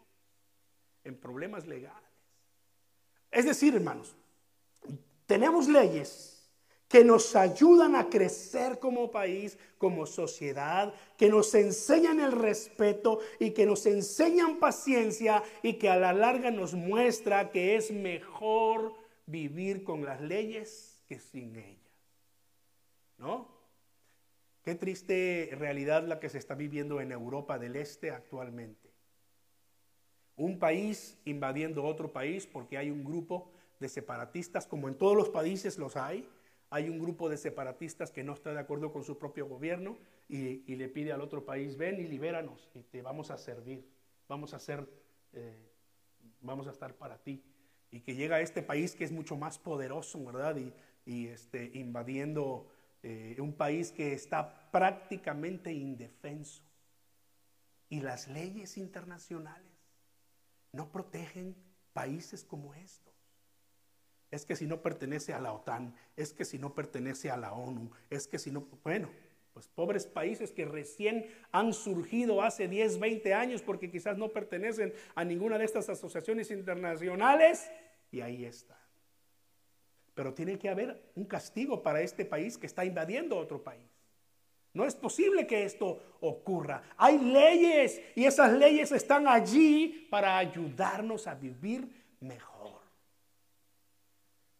en 1.03 1.17
problemas 1.19 1.65
legales. 1.67 2.10
Es 3.31 3.45
decir, 3.45 3.75
hermanos, 3.75 4.15
tenemos 5.25 5.67
leyes 5.67 6.42
que 6.93 7.03
nos 7.03 7.35
ayudan 7.35 7.95
a 7.95 8.07
crecer 8.07 8.77
como 8.77 9.09
país, 9.09 9.57
como 9.79 10.05
sociedad, 10.05 10.93
que 11.17 11.27
nos 11.27 11.55
enseñan 11.55 12.19
el 12.19 12.31
respeto 12.31 13.17
y 13.39 13.50
que 13.50 13.65
nos 13.65 13.88
enseñan 13.88 14.59
paciencia 14.59 15.41
y 15.63 15.79
que 15.79 15.89
a 15.89 15.95
la 15.95 16.13
larga 16.13 16.51
nos 16.51 16.75
muestra 16.75 17.50
que 17.50 17.75
es 17.77 17.89
mejor 17.89 18.93
vivir 19.25 19.83
con 19.83 20.05
las 20.05 20.21
leyes 20.21 21.03
que 21.07 21.17
sin 21.17 21.55
ellas. 21.55 21.79
¿No? 23.17 23.47
Qué 24.63 24.75
triste 24.75 25.50
realidad 25.57 26.05
la 26.05 26.19
que 26.19 26.29
se 26.29 26.38
está 26.38 26.53
viviendo 26.53 27.01
en 27.01 27.12
Europa 27.12 27.57
del 27.57 27.75
Este 27.75 28.12
actualmente. 28.12 28.91
Un 30.35 30.59
país 30.59 31.17
invadiendo 31.25 31.85
otro 31.85 32.13
país 32.13 32.45
porque 32.45 32.77
hay 32.77 32.91
un 32.91 33.03
grupo 33.03 33.50
de 33.79 33.89
separatistas, 33.89 34.67
como 34.67 34.88
en 34.89 34.95
todos 34.95 35.17
los 35.17 35.29
países 35.29 35.79
los 35.79 35.97
hay, 35.97 36.29
hay 36.74 36.89
un 36.89 36.98
grupo 36.98 37.30
de 37.30 37.38
separatistas 37.38 38.10
que 38.10 38.24
no 38.24 38.34
está 38.34 38.51
de 38.51 38.60
acuerdo 38.60 38.92
con 38.92 39.03
su 39.03 39.20
propio 39.20 39.46
gobierno 39.48 39.96
y, 40.27 40.75
le 40.75 40.89
pide 40.89 41.12
al 41.12 41.22
otro 41.22 41.46
país, 41.46 41.77
ven 41.77 42.00
y 42.00 42.08
libéranos 42.08 42.68
y 42.74 42.82
te 42.82 43.03
vamos 43.03 43.30
a 43.30 43.38
servir, 43.38 43.88
vamos 44.27 44.56
a 44.56 44.60
ser, 44.60 44.89
eh, 45.34 45.70
vamos 46.42 46.65
a 46.65 46.72
estar 46.72 46.96
para 46.96 47.20
ti. 47.20 47.44
Y 47.92 48.00
que 48.00 48.15
llega 48.15 48.38
a 48.38 48.42
este 48.42 48.63
país 48.63 48.96
que 48.96 49.03
es 49.03 49.12
mucho 49.12 49.38
más 49.38 49.60
poderoso, 49.60 50.25
¿verdad? 50.25 50.58
Y, 51.06 51.27
este, 51.27 51.70
invadiendo 51.75 52.68
eh, 53.03 53.36
un 53.38 53.53
país 53.53 53.92
que 53.92 54.13
está 54.13 54.72
prácticamente 54.72 55.72
indefenso. 55.72 56.63
Y 57.88 58.01
las 58.01 58.27
leyes 58.27 58.77
internacionales 58.80 59.70
no 60.72 60.92
protegen 60.92 61.56
países 61.94 62.44
como 62.44 62.74
estos 62.74 63.12
es 64.34 64.46
que 64.46 64.56
si 64.56 64.66
no 64.66 64.82
pertenece 64.82 65.32
a 65.32 65.40
la 65.40 65.54
OTAN, 65.54 65.94
es 66.18 66.34
que 66.34 66.44
si 66.44 66.58
no 66.58 66.74
pertenece 66.74 67.30
a 67.30 67.38
la 67.38 67.54
ONU, 67.54 67.92
es 68.10 68.28
que 68.28 68.40
si 68.40 68.50
no, 68.50 68.68
bueno, 68.84 69.10
pues 69.54 69.68
pobres 69.68 70.08
países 70.08 70.52
que 70.52 70.66
recién 70.66 71.28
han 71.52 71.72
surgido 71.72 72.42
hace 72.42 72.68
10, 72.68 73.00
20 73.00 73.32
años 73.36 73.62
porque 73.62 73.92
quizás 73.92 74.18
no 74.18 74.30
pertenecen 74.30 74.92
a 75.13 75.24
ninguna 75.24 75.60
de 75.60 75.66
estas 75.66 75.88
asociaciones 75.88 76.50
internacionales 76.50 77.70
y 78.12 78.22
ahí 78.22 78.44
está. 78.44 78.75
Pero 80.16 80.34
tiene 80.34 80.58
que 80.58 80.70
haber 80.70 81.12
un 81.13 81.25
castigo 81.25 81.84
para 81.84 82.02
este 82.02 82.25
país 82.25 82.58
que 82.58 82.66
está 82.66 82.84
invadiendo 82.86 83.38
otro 83.38 83.63
país. 83.63 83.86
No 84.74 84.86
es 84.86 84.96
posible 84.96 85.46
que 85.46 85.63
esto 85.63 86.18
ocurra. 86.22 86.82
Hay 86.98 87.20
leyes 87.20 88.02
y 88.16 88.25
esas 88.25 88.52
leyes 88.54 88.92
están 88.92 89.28
allí 89.28 90.08
para 90.10 90.40
ayudarnos 90.40 91.28
a 91.28 91.36
vivir 91.36 91.88
mejor. 92.20 92.52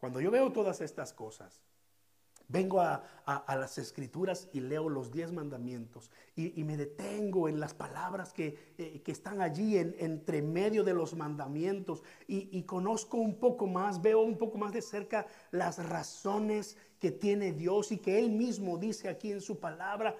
Cuando 0.04 0.20
yo 0.20 0.30
veo 0.30 0.52
todas 0.52 0.82
estas 0.82 1.14
cosas, 1.14 1.62
vengo 2.46 2.82
a, 2.82 3.02
las 3.48 3.78
escrituras 3.78 4.50
y 4.52 4.60
leo 4.60 4.90
los 4.90 5.10
diez 5.10 5.32
mandamientos 5.32 6.10
y, 6.36 6.62
me 6.62 6.76
detengo 6.76 7.48
en 7.48 7.58
las 7.58 7.72
palabras 7.72 8.34
que, 8.34 8.74
eh, 8.76 9.02
están 9.06 9.40
allí 9.40 9.78
en, 9.78 9.96
entre 9.98 10.42
medio 10.42 10.84
de 10.84 10.92
los 10.92 11.14
mandamientos 11.14 12.02
y, 12.28 12.62
conozco 12.64 13.16
un 13.16 13.38
poco 13.38 13.66
más, 13.66 14.02
veo 14.02 14.20
un 14.20 14.36
poco 14.36 14.58
más 14.58 14.74
de 14.74 14.82
cerca 14.82 15.26
las 15.52 15.82
razones 15.82 16.76
que 17.00 17.10
tiene 17.10 17.52
Dios 17.52 17.90
y 17.90 17.96
que 17.96 18.18
Él 18.18 18.28
mismo 18.28 18.76
dice 18.76 19.08
aquí 19.08 19.32
en 19.32 19.40
su 19.40 19.58
palabra. 19.58 20.14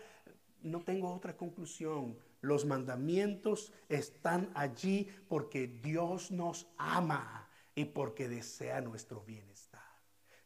No 0.62 0.80
tengo 0.80 1.12
otra 1.12 1.36
conclusión. 1.36 2.16
Los 2.40 2.64
mandamientos 2.64 3.70
están 3.90 4.50
allí 4.54 5.10
porque 5.28 5.66
Dios 5.66 6.30
nos 6.30 6.68
ama 6.78 7.44
y 7.74 7.84
porque 7.84 8.28
desea 8.28 8.80
nuestro 8.80 9.20
bienestar. 9.20 9.53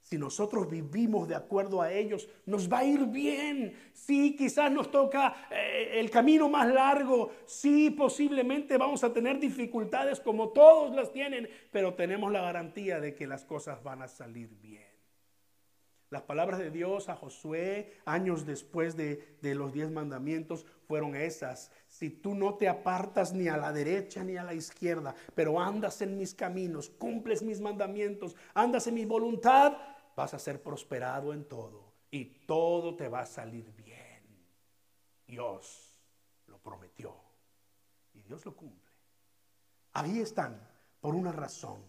Si 0.09 0.17
nosotros 0.17 0.71
vivimos 0.71 1.29
de 1.29 1.35
acuerdo 1.35 1.83
a 1.83 1.93
ellos, 1.93 2.31
nos 2.47 2.73
va 2.73 2.79
a 2.79 2.85
ir 2.85 3.05
bien. 3.09 3.75
Sí, 3.93 4.35
quizás 4.35 4.73
nos 4.73 4.91
toca 4.91 5.49
eh, 5.51 6.01
el 6.01 6.11
camino 6.11 6.49
más 6.49 6.67
largo. 6.67 7.31
Sí, 7.45 7.91
posiblemente 7.91 8.79
vamos 8.79 9.05
a 9.05 9.13
tener 9.13 9.39
dificultades 9.39 10.19
como 10.19 10.49
todos 10.49 10.97
las 10.97 11.13
tienen, 11.13 11.47
pero 11.71 11.93
tenemos 11.93 12.33
la 12.33 12.41
garantía 12.41 13.01
de 13.01 13.15
que 13.15 13.27
las 13.27 13.45
cosas 13.45 13.83
van 13.83 14.01
a 14.01 14.09
salir 14.09 14.49
bien. 14.63 14.89
Las 16.09 16.23
palabras 16.23 16.59
de 16.59 16.71
Dios 16.71 17.11
a 17.11 17.15
Josué 17.15 17.93
años 18.07 18.47
después 18.47 18.97
de, 18.97 19.37
de 19.43 19.55
los 19.55 19.75
diez 19.75 19.91
mandamientos 19.91 20.65
fueron 20.87 21.17
esas. 21.17 21.71
Si 21.87 22.09
tú 22.09 22.35
no 22.35 22.55
te 22.55 22.67
apartas 22.67 23.35
ni 23.35 23.49
a 23.49 23.59
la 23.59 23.75
derecha 23.75 24.25
ni 24.25 24.39
a 24.39 24.43
la 24.43 24.55
izquierda, 24.55 25.15
pero 25.35 25.61
andas 25.61 26.01
en 26.01 26.17
mis 26.17 26.35
caminos, 26.35 26.89
cumples 26.89 27.43
mis 27.43 27.61
mandamientos, 27.61 28.37
andas 28.55 28.87
en 28.87 28.95
mi 28.95 29.05
voluntad, 29.05 29.77
vas 30.19 30.35
a 30.35 30.39
ser 30.41 30.61
prosperado 30.61 31.33
en 31.33 31.45
todo 31.45 31.93
y 32.11 32.25
todo 32.25 32.97
te 32.97 33.07
va 33.07 33.21
a 33.21 33.27
salir 33.27 33.73
bien. 33.77 34.21
Dios 35.29 36.03
lo 36.49 36.59
prometió 36.59 37.15
y 38.15 38.23
Dios 38.23 38.45
lo 38.45 38.57
cumple. 38.57 38.91
Ahí 39.93 40.19
están, 40.19 40.61
por 41.01 41.15
una 41.15 41.31
razón. 41.31 41.85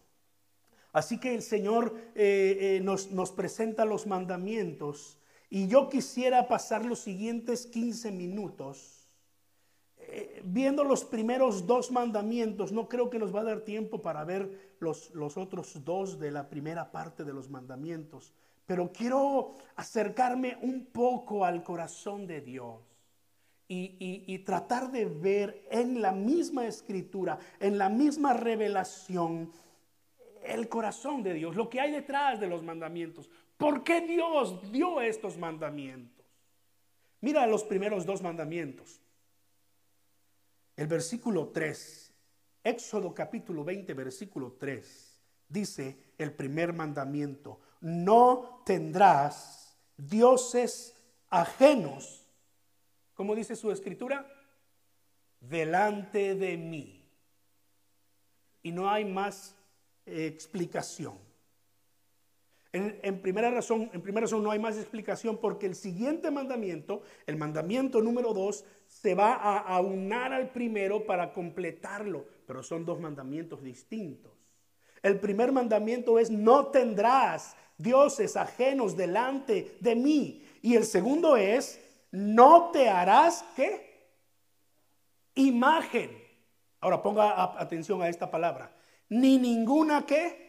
Así 0.92 1.20
que 1.20 1.34
el 1.34 1.42
Señor 1.42 1.96
eh, 2.14 2.58
eh, 2.78 2.82
nos, 2.84 3.10
nos 3.10 3.32
presenta 3.32 3.84
los 3.84 4.06
mandamientos 4.06 5.18
y 5.50 5.68
yo 5.68 5.90
quisiera 5.90 6.48
pasar 6.48 6.86
los 6.86 7.00
siguientes 7.00 7.66
15 7.66 8.12
minutos 8.12 8.99
eh, 10.12 10.42
viendo 10.44 10.84
los 10.84 11.04
primeros 11.04 11.68
dos 11.68 11.92
mandamientos, 11.92 12.72
no 12.72 12.90
creo 12.90 13.10
que 13.10 13.20
nos 13.20 13.34
va 13.34 13.42
a 13.42 13.46
dar 13.46 13.62
tiempo 13.62 14.02
para 14.02 14.24
ver 14.24 14.76
los, 14.80 15.12
los 15.14 15.38
otros 15.38 15.84
dos 15.84 16.20
de 16.20 16.32
la 16.32 16.50
primera 16.50 16.92
parte 16.92 17.24
de 17.24 17.34
los 17.34 17.50
mandamientos, 17.50 18.34
pero 18.66 18.92
quiero 18.92 19.56
acercarme 19.76 20.58
un 20.62 20.86
poco 20.86 21.46
al 21.46 21.64
corazón 21.64 22.28
de 22.28 22.42
Dios. 22.42 22.82
Y, 23.72 24.24
y, 24.26 24.40
tratar 24.40 24.92
de 24.92 25.06
ver 25.06 25.68
en 25.70 26.02
la 26.02 26.12
misma 26.12 26.66
escritura, 26.66 27.38
en 27.60 27.78
la 27.78 27.88
misma 27.88 28.34
revelación, 28.34 29.52
el 30.44 30.68
corazón 30.68 31.22
de 31.22 31.36
Dios, 31.36 31.56
lo 31.56 31.70
que 31.70 31.80
hay 31.80 31.92
detrás 31.92 32.40
de 32.40 32.48
los 32.48 32.64
mandamientos. 32.64 33.30
¿Por 33.58 33.84
qué 33.84 34.02
Dios 34.02 34.72
dio 34.72 35.02
estos 35.02 35.38
mandamientos? 35.38 36.26
Mira 37.22 37.46
los 37.46 37.64
primeros 37.64 38.08
dos 38.08 38.24
mandamientos. 38.24 39.04
El 40.80 40.88
versículo 40.88 41.50
3, 41.50 42.14
Éxodo 42.64 43.14
capítulo 43.14 43.66
20, 43.66 43.94
versículo 43.94 44.54
3, 44.54 45.22
dice 45.50 46.14
el 46.18 46.32
primer 46.32 46.72
mandamiento, 46.72 47.60
no 47.82 48.62
tendrás 48.66 49.76
dioses 49.98 50.96
ajenos, 51.30 52.26
como 53.14 53.36
dice 53.36 53.58
su 53.58 53.74
escritura, 53.74 54.26
delante 55.42 56.36
de 56.36 56.56
mí. 56.56 57.06
Y 58.64 58.72
no 58.72 58.90
hay 58.90 59.04
más 59.04 59.58
explicación. 60.06 61.18
En, 62.72 63.22
primera 63.22 63.50
razón, 63.50 63.90
en 63.94 64.02
primera 64.02 64.26
razón 64.26 64.44
no 64.44 64.52
hay 64.52 64.60
más 64.60 64.78
explicación 64.78 65.38
porque 65.38 65.66
el 65.66 65.74
siguiente 65.74 66.30
mandamiento, 66.30 67.02
el 67.26 67.36
mandamiento 67.36 68.00
número 68.00 68.32
dos, 68.32 68.64
se 68.88 69.16
va 69.16 69.34
a 69.34 69.58
aunar 69.76 70.34
al 70.34 70.52
primero 70.52 71.06
para 71.06 71.34
completarlo, 71.34 72.26
pero 72.46 72.62
son 72.62 72.86
dos 72.86 73.00
mandamientos 73.00 73.64
distintos. 73.64 74.34
El 75.02 75.20
primer 75.20 75.52
mandamiento 75.52 76.20
es 76.20 76.30
no 76.30 76.68
tendrás 76.68 77.56
dioses 77.78 78.36
ajenos 78.36 78.96
delante 78.96 79.78
de 79.80 79.96
mí. 79.96 80.46
Y 80.62 80.76
el 80.76 80.86
segundo 80.86 81.38
es 81.38 81.80
no 82.12 82.70
te 82.72 82.90
harás 82.90 83.44
qué? 83.56 84.12
Imagen. 85.36 86.12
Ahora 86.82 87.02
ponga 87.02 87.60
atención 87.60 88.02
a 88.02 88.10
esta 88.10 88.30
palabra. 88.30 88.76
Ni 89.10 89.38
ninguna 89.38 90.06
qué? 90.06 90.49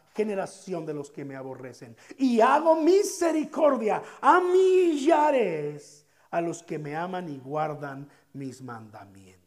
generación 0.13 0.85
de 0.85 0.93
los 0.93 1.11
que 1.11 1.25
me 1.25 1.35
aborrecen. 1.35 1.95
Y 2.17 2.41
hago 2.41 2.75
misericordia 2.81 4.01
a 4.21 4.39
millares 4.41 6.05
a 6.29 6.41
los 6.41 6.63
que 6.63 6.79
me 6.79 6.95
aman 6.95 7.29
y 7.29 7.37
guardan 7.37 8.09
mis 8.33 8.61
mandamientos. 8.61 9.41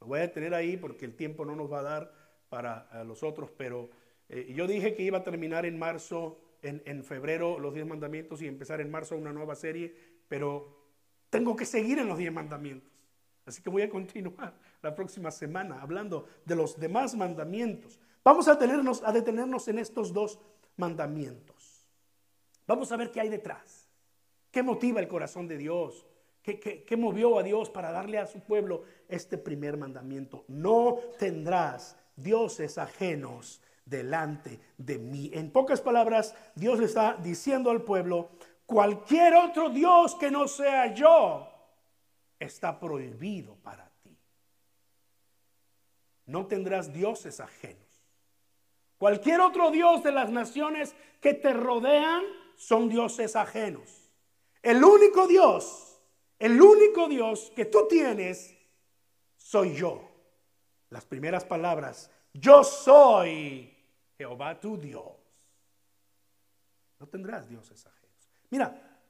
Lo 0.00 0.08
voy 0.08 0.20
a 0.20 0.32
tener 0.32 0.54
ahí 0.54 0.76
porque 0.76 1.04
el 1.04 1.16
tiempo 1.16 1.44
no 1.44 1.56
nos 1.56 1.72
va 1.72 1.80
a 1.80 1.82
dar 1.82 2.12
para 2.48 3.04
los 3.04 3.22
otros, 3.22 3.50
pero 3.56 3.90
eh, 4.28 4.52
yo 4.54 4.66
dije 4.66 4.94
que 4.94 5.02
iba 5.02 5.18
a 5.18 5.24
terminar 5.24 5.66
en 5.66 5.78
marzo, 5.78 6.40
en, 6.62 6.82
en 6.84 7.04
febrero, 7.04 7.58
los 7.58 7.74
diez 7.74 7.86
mandamientos 7.86 8.42
y 8.42 8.46
empezar 8.46 8.80
en 8.80 8.90
marzo 8.90 9.16
una 9.16 9.32
nueva 9.32 9.54
serie, 9.54 9.94
pero 10.28 10.76
tengo 11.30 11.56
que 11.56 11.64
seguir 11.64 11.98
en 11.98 12.08
los 12.08 12.18
diez 12.18 12.32
mandamientos. 12.32 12.92
Así 13.46 13.62
que 13.62 13.70
voy 13.70 13.82
a 13.82 13.88
continuar 13.88 14.54
la 14.82 14.94
próxima 14.94 15.30
semana 15.30 15.80
hablando 15.80 16.26
de 16.44 16.56
los 16.56 16.78
demás 16.78 17.14
mandamientos. 17.14 18.00
Vamos 18.26 18.48
a, 18.48 18.58
tenernos, 18.58 19.04
a 19.04 19.12
detenernos 19.12 19.68
en 19.68 19.78
estos 19.78 20.12
dos 20.12 20.40
mandamientos. 20.76 21.88
Vamos 22.66 22.90
a 22.90 22.96
ver 22.96 23.12
qué 23.12 23.20
hay 23.20 23.28
detrás. 23.28 23.88
¿Qué 24.50 24.64
motiva 24.64 24.98
el 24.98 25.06
corazón 25.06 25.46
de 25.46 25.56
Dios? 25.56 26.04
¿Qué, 26.42 26.58
qué, 26.58 26.96
movió 26.96 27.38
a 27.38 27.44
Dios 27.44 27.70
para 27.70 27.92
darle 27.92 28.18
a 28.18 28.26
su 28.26 28.40
pueblo 28.40 28.82
este 29.08 29.38
primer 29.38 29.76
mandamiento? 29.76 30.44
No 30.48 30.98
tendrás 31.20 31.96
dioses 32.16 32.78
ajenos 32.78 33.62
delante 33.84 34.58
de 34.76 34.98
mí. 34.98 35.30
En 35.32 35.52
pocas 35.52 35.80
palabras, 35.80 36.34
Dios 36.56 36.80
le 36.80 36.86
está 36.86 37.14
diciendo 37.22 37.70
al 37.70 37.82
pueblo, 37.82 38.30
cualquier 38.66 39.36
otro 39.36 39.70
Dios 39.70 40.16
que 40.16 40.32
no 40.32 40.48
sea 40.48 40.92
yo 40.92 41.46
está 42.40 42.80
prohibido 42.80 43.54
para 43.62 43.88
ti. 44.02 44.18
No 46.24 46.48
tendrás 46.48 46.92
dioses 46.92 47.38
ajenos. 47.38 47.85
Cualquier 48.98 49.40
otro 49.40 49.70
Dios 49.70 50.02
de 50.02 50.12
las 50.12 50.30
naciones 50.30 50.94
que 51.20 51.34
te 51.34 51.52
rodean 51.52 52.24
son 52.56 52.88
dioses 52.88 53.36
ajenos. 53.36 54.10
El 54.62 54.82
único 54.82 55.26
Dios, 55.26 56.00
el 56.38 56.60
único 56.60 57.08
Dios 57.08 57.52
que 57.54 57.66
tú 57.66 57.86
tienes, 57.88 58.56
soy 59.36 59.74
yo. 59.74 60.02
Las 60.90 61.04
primeras 61.04 61.44
palabras, 61.44 62.10
yo 62.32 62.64
soy 62.64 63.76
Jehová 64.16 64.58
tu 64.58 64.76
Dios. 64.78 65.12
No 66.98 67.06
tendrás 67.06 67.48
dioses 67.48 67.86
ajenos. 67.86 68.30
Mira, 68.50 69.00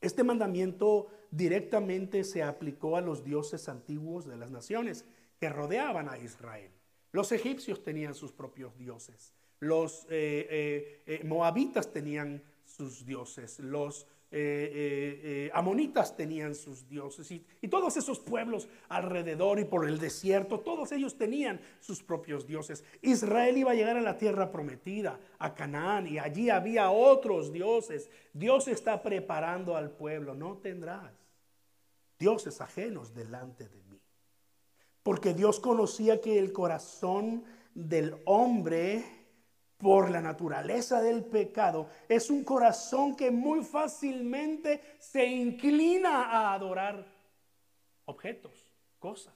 este 0.00 0.24
mandamiento 0.24 1.08
directamente 1.30 2.24
se 2.24 2.42
aplicó 2.42 2.96
a 2.96 3.00
los 3.00 3.24
dioses 3.24 3.68
antiguos 3.68 4.26
de 4.26 4.36
las 4.36 4.50
naciones 4.50 5.04
que 5.38 5.48
rodeaban 5.48 6.08
a 6.08 6.18
Israel. 6.18 6.70
Los 7.12 7.32
egipcios 7.32 7.82
tenían 7.82 8.14
sus 8.14 8.32
propios 8.32 8.76
dioses, 8.76 9.32
los 9.60 10.04
eh, 10.04 10.46
eh, 10.50 11.02
eh, 11.06 11.24
moabitas 11.24 11.92
tenían 11.92 12.42
sus 12.64 13.04
dioses, 13.04 13.58
los 13.60 14.06
amonitas 15.54 16.14
tenían 16.14 16.54
sus 16.54 16.86
dioses 16.86 17.30
y, 17.30 17.42
y, 17.62 17.68
todos 17.68 17.96
esos 17.96 18.18
pueblos 18.18 18.68
alrededor 18.90 19.58
y 19.60 19.64
por 19.64 19.88
el 19.88 19.98
desierto, 19.98 20.60
todos 20.60 20.92
ellos 20.92 21.16
tenían 21.16 21.58
sus 21.80 22.02
propios 22.02 22.46
dioses. 22.46 22.84
Israel 23.00 23.56
iba 23.56 23.70
a 23.70 23.74
llegar 23.74 23.96
a 23.96 24.02
la 24.02 24.18
tierra 24.18 24.50
prometida, 24.50 25.18
a 25.38 25.54
Canaán, 25.54 26.06
y 26.06 26.18
allí 26.18 26.50
había 26.50 26.90
otros 26.90 27.50
dioses. 27.50 28.10
Dios 28.34 28.68
está 28.68 29.02
preparando 29.02 29.74
al 29.74 29.90
pueblo, 29.92 30.34
no 30.34 30.58
tendrás 30.58 31.14
dioses 32.18 32.60
ajenos 32.60 33.14
delante 33.14 33.68
de 33.68 33.82
mí. 33.84 34.00
Porque 35.02 35.34
Dios 35.34 35.60
conocía 35.60 36.20
que 36.20 36.38
el 36.38 36.52
corazón 36.52 37.44
del 37.74 38.16
hombre, 38.24 39.04
por 39.78 40.10
la 40.10 40.20
naturaleza 40.20 41.02
del 41.02 41.24
pecado, 41.24 41.88
es 42.08 42.30
un 42.30 42.44
corazón 42.44 43.14
que 43.14 43.30
muy 43.30 43.62
fácilmente 43.62 44.80
se 44.98 45.26
inclina 45.26 46.24
a 46.24 46.54
adorar 46.54 47.04
objetos, 48.06 48.72
cosas, 48.98 49.34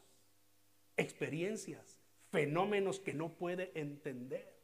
experiencias, 0.97 1.99
fenómenos 2.31 3.01
que 3.01 3.13
no 3.13 3.31
puede 3.31 3.71
entender. 3.75 4.61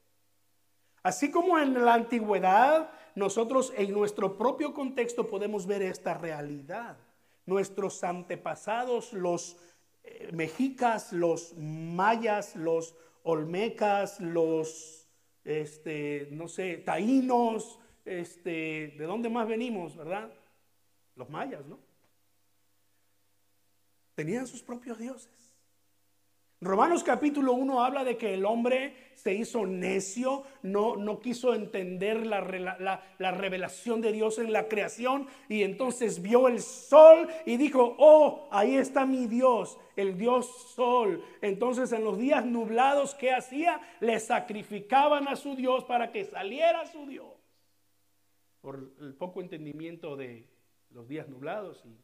Así 1.02 1.30
como 1.30 1.58
en 1.58 1.84
la 1.84 1.94
antigüedad, 1.94 2.90
nosotros 3.14 3.72
en 3.76 3.92
nuestro 3.92 4.36
propio 4.36 4.74
contexto 4.74 5.28
podemos 5.28 5.66
ver 5.66 5.82
esta 5.82 6.14
realidad. 6.14 6.96
Nuestros 7.44 8.02
antepasados, 8.02 9.12
los 9.12 9.56
eh, 10.02 10.30
mexicas, 10.32 11.12
los 11.12 11.54
mayas, 11.56 12.56
los 12.56 12.96
olmecas, 13.22 14.18
los, 14.20 15.05
este, 15.46 16.28
no 16.32 16.48
sé, 16.48 16.78
taínos, 16.78 17.78
este, 18.04 18.94
¿de 18.98 19.04
dónde 19.04 19.30
más 19.30 19.46
venimos, 19.46 19.96
verdad? 19.96 20.32
Los 21.14 21.30
mayas, 21.30 21.64
¿no? 21.66 21.78
Tenían 24.16 24.46
sus 24.46 24.62
propios 24.62 24.98
dioses. 24.98 25.45
Romanos 26.62 27.04
capítulo 27.04 27.52
1 27.52 27.84
habla 27.84 28.02
de 28.02 28.16
que 28.16 28.32
el 28.32 28.46
hombre 28.46 28.96
se 29.14 29.34
hizo 29.34 29.66
necio, 29.66 30.44
no, 30.62 30.96
no 30.96 31.20
quiso 31.20 31.52
entender 31.52 32.26
la, 32.26 32.40
la, 33.18 33.30
revelación 33.32 34.00
de 34.00 34.10
Dios 34.10 34.38
en 34.38 34.52
la 34.52 34.66
creación 34.66 35.26
y 35.50 35.64
entonces 35.64 36.22
vio 36.22 36.48
el 36.48 36.60
sol 36.60 37.28
y 37.44 37.58
dijo, 37.58 37.94
oh, 37.98 38.48
ahí 38.50 38.76
está 38.76 39.04
mi 39.04 39.26
Dios, 39.26 39.78
el 39.96 40.16
Dios 40.16 40.46
sol. 40.74 41.22
Entonces 41.42 41.92
en 41.92 42.04
los 42.04 42.16
días 42.16 42.46
nublados, 42.46 43.14
¿qué 43.14 43.32
hacía? 43.32 43.78
Le 44.00 44.18
sacrificaban 44.18 45.28
a 45.28 45.36
su 45.36 45.56
Dios 45.56 45.84
para 45.84 46.10
que 46.10 46.24
saliera 46.24 46.86
su 46.86 47.04
Dios. 47.04 47.34
Por 48.62 48.94
el 49.00 49.14
poco 49.14 49.42
entendimiento 49.42 50.16
de 50.16 50.48
los 50.88 51.06
días 51.06 51.28
nublados. 51.28 51.84
Y 51.84 51.98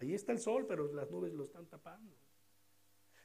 ahí 0.00 0.14
está 0.14 0.32
el 0.32 0.38
sol, 0.38 0.64
pero 0.66 0.90
las 0.94 1.10
nubes 1.10 1.34
lo 1.34 1.44
están 1.44 1.66
tapando. 1.66 2.16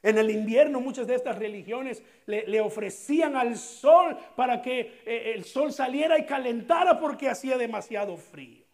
En 0.03 0.17
el 0.17 0.29
invierno 0.29 0.81
muchas 0.81 1.07
de 1.07 1.15
estas 1.15 1.39
religiones 1.39 2.03
le, 2.25 2.59
ofrecían 2.59 3.37
al 3.37 3.57
sol 3.57 4.17
para 4.35 4.61
que 4.61 5.01
eh, 5.05 5.31
el 5.33 5.45
sol 5.45 5.71
saliera 5.71 6.19
y 6.19 6.25
calentara 6.25 6.99
porque 6.99 7.29
hacía 7.29 7.57
demasiado 7.57 8.17
frío. 8.17 8.65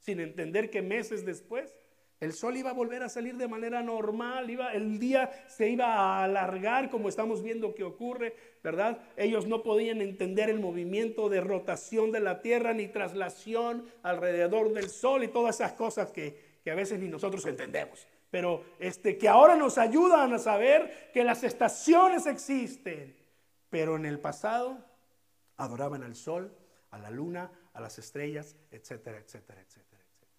Sin 0.00 0.18
entender 0.18 0.68
que 0.68 0.82
meses 0.82 1.24
después 1.24 1.78
el 2.18 2.32
sol 2.32 2.56
iba 2.56 2.70
a 2.70 2.74
volver 2.74 3.04
a 3.04 3.08
salir 3.08 3.36
de 3.36 3.46
manera 3.46 3.80
normal, 3.82 4.50
iba, 4.50 4.74
el 4.74 4.98
día 4.98 5.30
se 5.46 5.70
iba 5.70 5.86
a 5.86 6.24
alargar 6.24 6.90
como 6.90 7.08
estamos 7.08 7.42
viendo 7.42 7.72
que 7.72 7.84
ocurre, 7.84 8.34
¿verdad? 8.62 8.98
Ellos 9.16 9.46
no 9.46 9.62
podían 9.62 10.02
entender 10.02 10.50
el 10.50 10.58
movimiento 10.58 11.28
de 11.28 11.40
rotación 11.40 12.10
de 12.10 12.20
la 12.20 12.42
tierra 12.42 12.74
ni 12.74 12.88
traslación 12.88 13.86
alrededor 14.02 14.72
del 14.72 14.90
sol 14.90 15.22
y 15.22 15.28
todas 15.28 15.60
esas 15.60 15.72
cosas 15.72 16.10
que, 16.10 16.36
que 16.64 16.72
a 16.72 16.74
veces 16.74 16.98
ni 16.98 17.08
nosotros 17.08 17.46
entendemos 17.46 18.06
pero 18.30 18.64
este, 18.78 19.18
que 19.18 19.28
ahora 19.28 19.56
nos 19.56 19.76
ayudan 19.76 20.32
a 20.32 20.38
saber 20.38 21.10
que 21.12 21.24
las 21.24 21.42
estaciones 21.42 22.26
existen. 22.26 23.16
Pero 23.68 23.96
en 23.96 24.06
el 24.06 24.20
pasado 24.20 24.78
adoraban 25.56 26.02
al 26.02 26.14
sol, 26.14 26.56
a 26.90 26.98
la 26.98 27.10
luna, 27.10 27.50
a 27.72 27.80
las 27.80 27.98
estrellas, 27.98 28.56
etcétera, 28.70 29.18
etcétera, 29.18 29.60
etcétera, 29.60 30.02
etcétera. 30.02 30.32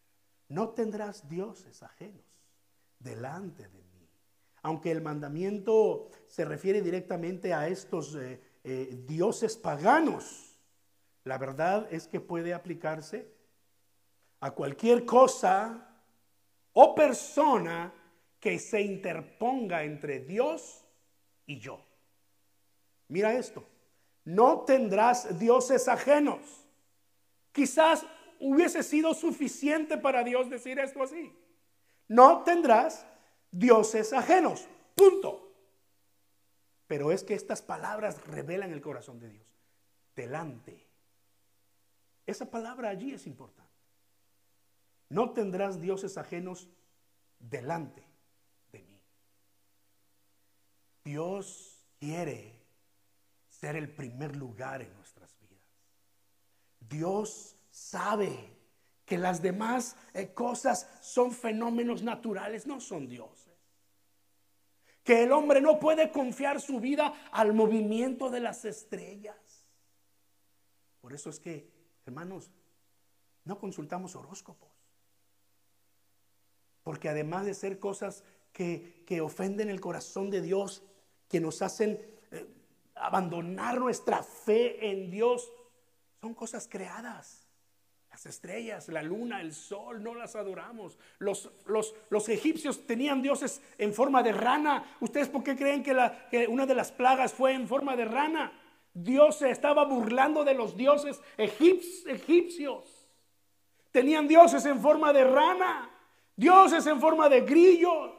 No 0.49 0.69
tendrás 0.69 1.29
dioses 1.29 1.83
ajenos 1.83 2.25
delante 2.99 3.67
de 3.67 3.83
mí. 3.83 4.09
Aunque 4.63 4.91
el 4.91 5.01
mandamiento 5.01 6.09
se 6.27 6.45
refiere 6.45 6.81
directamente 6.81 7.53
a 7.53 7.67
estos 7.67 8.15
eh, 8.15 8.39
eh, 8.63 9.03
dioses 9.07 9.57
paganos, 9.57 10.59
la 11.23 11.37
verdad 11.37 11.87
es 11.91 12.07
que 12.07 12.19
puede 12.19 12.53
aplicarse 12.53 13.31
a 14.39 14.51
cualquier 14.51 15.05
cosa 15.05 15.90
o 16.73 16.95
persona 16.95 17.93
que 18.39 18.57
se 18.59 18.81
interponga 18.81 19.83
entre 19.83 20.19
Dios 20.19 20.85
y 21.45 21.59
yo. 21.59 21.83
Mira 23.07 23.33
esto, 23.33 23.67
no 24.25 24.61
tendrás 24.61 25.37
dioses 25.37 25.87
ajenos. 25.87 26.65
Quizás 27.51 28.05
hubiese 28.39 28.83
sido 28.83 29.13
suficiente 29.13 29.97
para 29.97 30.23
Dios 30.23 30.49
decir 30.49 30.79
esto 30.79 31.03
así. 31.03 31.31
No 32.07 32.43
tendrás 32.43 33.05
dioses 33.51 34.13
ajenos. 34.13 34.67
Punto. 34.95 35.51
Pero 36.87 37.11
es 37.11 37.23
que 37.23 37.35
estas 37.35 37.61
palabras 37.61 38.25
revelan 38.27 38.71
el 38.71 38.81
corazón 38.81 39.19
de 39.19 39.29
Dios. 39.29 39.47
Delante. 40.15 40.87
Esa 42.25 42.49
palabra 42.49 42.89
allí 42.89 43.13
es 43.13 43.27
importante. 43.27 43.70
No 45.11 45.31
tendrás 45.31 45.81
dioses 45.81 46.17
ajenos 46.17 46.69
delante 47.37 48.01
de 48.71 48.81
mí. 48.81 48.97
Dios 51.03 51.85
quiere 51.99 52.63
ser 53.49 53.75
el 53.75 53.93
primer 53.93 54.37
lugar 54.37 54.81
en 54.81 54.93
nuestras 54.95 55.37
vidas. 55.37 55.59
Dios 56.79 57.57
sabe 57.71 58.57
que 59.05 59.17
las 59.17 59.41
demás 59.41 59.97
eh, 60.13 60.33
cosas 60.33 60.89
son 61.01 61.33
fenómenos 61.33 62.03
naturales, 62.03 62.65
no 62.65 62.79
son 62.79 63.09
dioses. 63.09 63.51
Que 65.03 65.23
el 65.23 65.33
hombre 65.33 65.59
no 65.59 65.77
puede 65.77 66.09
confiar 66.09 66.61
su 66.61 66.79
vida 66.79 67.13
al 67.33 67.53
movimiento 67.53 68.29
de 68.29 68.39
las 68.39 68.63
estrellas. 68.63 69.65
Por 71.01 71.11
eso 71.11 71.29
es 71.29 71.37
que, 71.37 71.69
hermanos, 72.05 72.49
no 73.43 73.59
consultamos 73.59 74.15
horóscopos. 74.15 74.80
Porque 76.83 77.09
además 77.09 77.45
de 77.45 77.53
ser 77.53 77.79
cosas 77.79 78.23
que, 78.53 79.21
ofenden 79.21 79.69
el 79.69 79.81
corazón 79.81 80.29
de 80.29 80.41
Dios, 80.41 80.83
que 81.27 81.39
nos 81.39 81.61
hacen 81.61 81.99
eh, 82.31 82.47
abandonar 82.95 83.79
nuestra 83.79 84.23
fe 84.23 84.89
en 84.89 85.11
Dios, 85.11 85.51
son 86.21 86.33
cosas 86.33 86.67
creadas. 86.69 87.47
Las 88.09 88.25
estrellas, 88.25 88.89
la 88.89 89.01
luna, 89.01 89.41
el 89.41 89.53
sol, 89.53 90.03
no 90.03 90.13
las 90.13 90.35
adoramos. 90.35 90.99
Los, 91.17 91.49
los, 91.65 91.95
los, 92.09 92.27
egipcios 92.29 92.85
tenían 92.85 93.21
dioses 93.21 93.61
en 93.77 93.93
forma 93.93 94.21
de 94.21 94.33
rana. 94.33 94.97
¿Ustedes 94.99 95.29
por 95.29 95.43
qué 95.43 95.55
creen 95.55 95.81
que, 95.81 95.93
la, 95.93 96.27
que 96.29 96.47
una 96.47 96.65
de 96.65 96.75
las 96.75 96.91
plagas 96.91 97.33
fue 97.33 97.53
en 97.53 97.67
forma 97.67 97.95
de 97.95 98.05
rana? 98.05 98.51
Dios 98.93 99.37
se 99.37 99.49
estaba 99.49 99.85
burlando 99.85 100.43
de 100.43 100.53
los 100.53 100.75
dioses 100.75 101.21
egipcios. 101.37 103.07
Tenían 103.91 104.27
dioses 104.27 104.65
en 104.65 104.81
forma 104.81 105.13
de 105.13 105.23
rana. 105.23 105.89
Dioses 106.35 106.85
en 106.87 106.99
forma 106.99 107.29
de 107.29 107.41
grillos. 107.41 108.11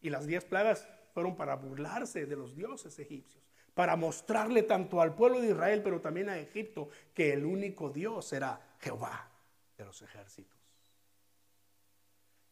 Y 0.00 0.10
las 0.10 0.26
diez 0.26 0.44
plagas 0.44 0.88
fueron 1.12 1.36
para 1.36 1.56
burlarse 1.56 2.26
de 2.26 2.36
los 2.36 2.54
dioses 2.56 2.98
egipcios, 2.98 3.42
para 3.74 3.96
mostrarle 3.96 4.62
tanto 4.62 5.00
al 5.00 5.14
pueblo 5.14 5.40
de 5.40 5.48
Israel, 5.48 5.82
pero 5.82 6.00
también 6.00 6.28
a 6.28 6.38
Egipto, 6.38 6.88
que 7.14 7.32
el 7.32 7.44
único 7.44 7.90
Dios 7.90 8.32
era 8.32 8.74
Jehová 8.78 9.30
de 9.76 9.84
los 9.84 10.00
ejércitos. 10.02 10.58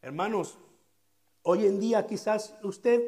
Hermanos, 0.02 0.58
hoy 1.42 1.66
en 1.66 1.80
día 1.80 2.06
quizás 2.06 2.56
usted 2.62 3.02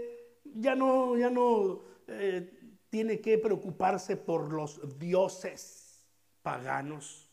ya 0.44 0.74
no, 0.74 1.16
ya 1.16 1.30
no 1.30 1.82
eh, 2.08 2.50
tiene 2.88 3.20
que 3.20 3.38
preocuparse 3.38 4.16
por 4.16 4.52
los 4.52 4.98
dioses 4.98 6.08
paganos. 6.42 7.28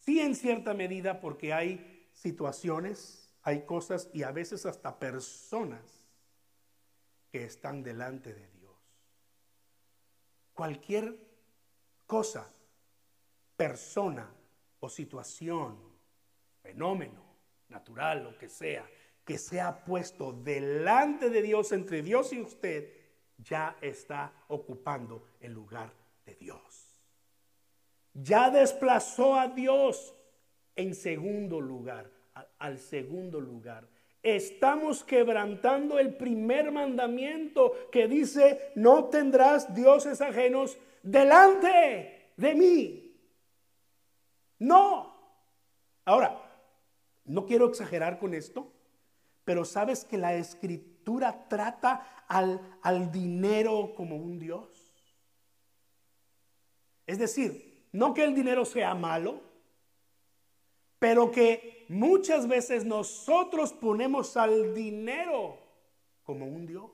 Sí, 0.00 0.20
en 0.20 0.34
cierta 0.34 0.74
medida, 0.74 1.20
porque 1.20 1.52
hay 1.52 1.97
situaciones, 2.20 3.32
hay 3.42 3.64
cosas 3.64 4.10
y 4.12 4.24
a 4.24 4.32
veces 4.32 4.66
hasta 4.66 4.98
personas 4.98 5.80
que 7.30 7.44
están 7.44 7.82
delante 7.82 8.34
de 8.34 8.48
Dios. 8.48 8.76
Cualquier 10.52 11.16
cosa, 12.06 12.50
persona 13.56 14.28
o 14.80 14.88
situación, 14.88 15.78
fenómeno 16.60 17.22
natural, 17.68 18.24
lo 18.24 18.36
que 18.36 18.48
sea, 18.48 18.88
que 19.24 19.38
sea 19.38 19.84
puesto 19.84 20.32
delante 20.32 21.30
de 21.30 21.42
Dios, 21.42 21.70
entre 21.72 22.02
Dios 22.02 22.32
y 22.32 22.40
usted, 22.40 22.92
ya 23.36 23.76
está 23.80 24.32
ocupando 24.48 25.24
el 25.38 25.52
lugar 25.52 25.92
de 26.24 26.34
Dios. 26.34 26.96
Ya 28.14 28.50
desplazó 28.50 29.36
a 29.36 29.46
Dios 29.46 30.14
en 30.78 30.94
segundo 30.94 31.60
lugar, 31.60 32.08
al 32.60 32.78
segundo 32.78 33.40
lugar. 33.40 33.88
Estamos 34.22 35.02
quebrantando 35.02 35.98
el 35.98 36.14
primer 36.14 36.70
mandamiento 36.70 37.90
que 37.90 38.06
dice, 38.06 38.72
no 38.76 39.06
tendrás 39.06 39.74
dioses 39.74 40.20
ajenos 40.20 40.78
delante 41.02 42.32
de 42.36 42.54
mí. 42.54 43.20
No. 44.60 45.16
Ahora, 46.04 46.40
no 47.24 47.44
quiero 47.44 47.66
exagerar 47.66 48.20
con 48.20 48.32
esto, 48.32 48.72
pero 49.44 49.64
sabes 49.64 50.04
que 50.04 50.16
la 50.16 50.36
escritura 50.36 51.48
trata 51.48 52.24
al, 52.28 52.60
al 52.82 53.10
dinero 53.10 53.94
como 53.96 54.14
un 54.14 54.38
Dios. 54.38 54.94
Es 57.04 57.18
decir, 57.18 57.88
no 57.90 58.14
que 58.14 58.22
el 58.22 58.34
dinero 58.34 58.64
sea 58.64 58.94
malo, 58.94 59.47
pero 60.98 61.30
que 61.30 61.86
muchas 61.88 62.48
veces 62.48 62.84
nosotros 62.84 63.72
ponemos 63.72 64.36
al 64.36 64.74
dinero 64.74 65.58
como 66.22 66.46
un 66.46 66.66
Dios. 66.66 66.90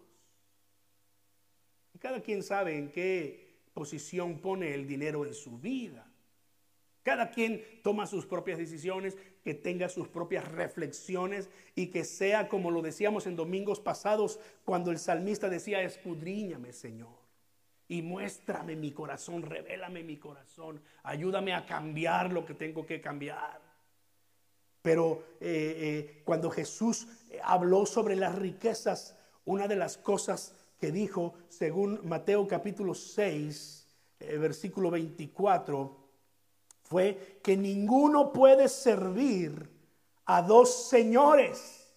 Y 1.94 1.98
cada 1.98 2.20
quien 2.20 2.42
sabe 2.42 2.76
en 2.76 2.90
qué 2.90 3.62
posición 3.72 4.38
pone 4.38 4.74
el 4.74 4.86
dinero 4.86 5.24
en 5.24 5.34
su 5.34 5.58
vida. 5.58 6.10
Cada 7.02 7.30
quien 7.30 7.62
toma 7.82 8.06
sus 8.06 8.24
propias 8.24 8.58
decisiones, 8.58 9.18
que 9.42 9.52
tenga 9.52 9.90
sus 9.90 10.08
propias 10.08 10.50
reflexiones 10.50 11.50
y 11.74 11.88
que 11.88 12.04
sea 12.04 12.48
como 12.48 12.70
lo 12.70 12.80
decíamos 12.80 13.26
en 13.26 13.36
domingos 13.36 13.78
pasados 13.78 14.40
cuando 14.64 14.90
el 14.90 14.98
salmista 14.98 15.50
decía, 15.50 15.82
escudriñame 15.82 16.72
Señor 16.72 17.24
y 17.88 18.00
muéstrame 18.00 18.74
mi 18.76 18.92
corazón, 18.92 19.42
revélame 19.42 20.02
mi 20.02 20.16
corazón, 20.16 20.80
ayúdame 21.02 21.52
a 21.52 21.66
cambiar 21.66 22.32
lo 22.32 22.46
que 22.46 22.54
tengo 22.54 22.86
que 22.86 23.00
cambiar. 23.00 23.63
Pero 24.84 25.22
eh, 25.40 25.76
eh, 25.80 26.22
cuando 26.26 26.50
Jesús 26.50 27.06
habló 27.42 27.86
sobre 27.86 28.16
las 28.16 28.34
riquezas, 28.34 29.16
una 29.46 29.66
de 29.66 29.76
las 29.76 29.96
cosas 29.96 30.52
que 30.78 30.92
dijo, 30.92 31.32
según 31.48 32.06
Mateo 32.06 32.46
capítulo 32.46 32.92
6, 32.92 33.88
eh, 34.20 34.36
versículo 34.36 34.90
24, 34.90 35.96
fue 36.82 37.40
que 37.42 37.56
ninguno 37.56 38.30
puede 38.30 38.68
servir 38.68 39.70
a 40.26 40.42
dos 40.42 40.88
señores. 40.90 41.90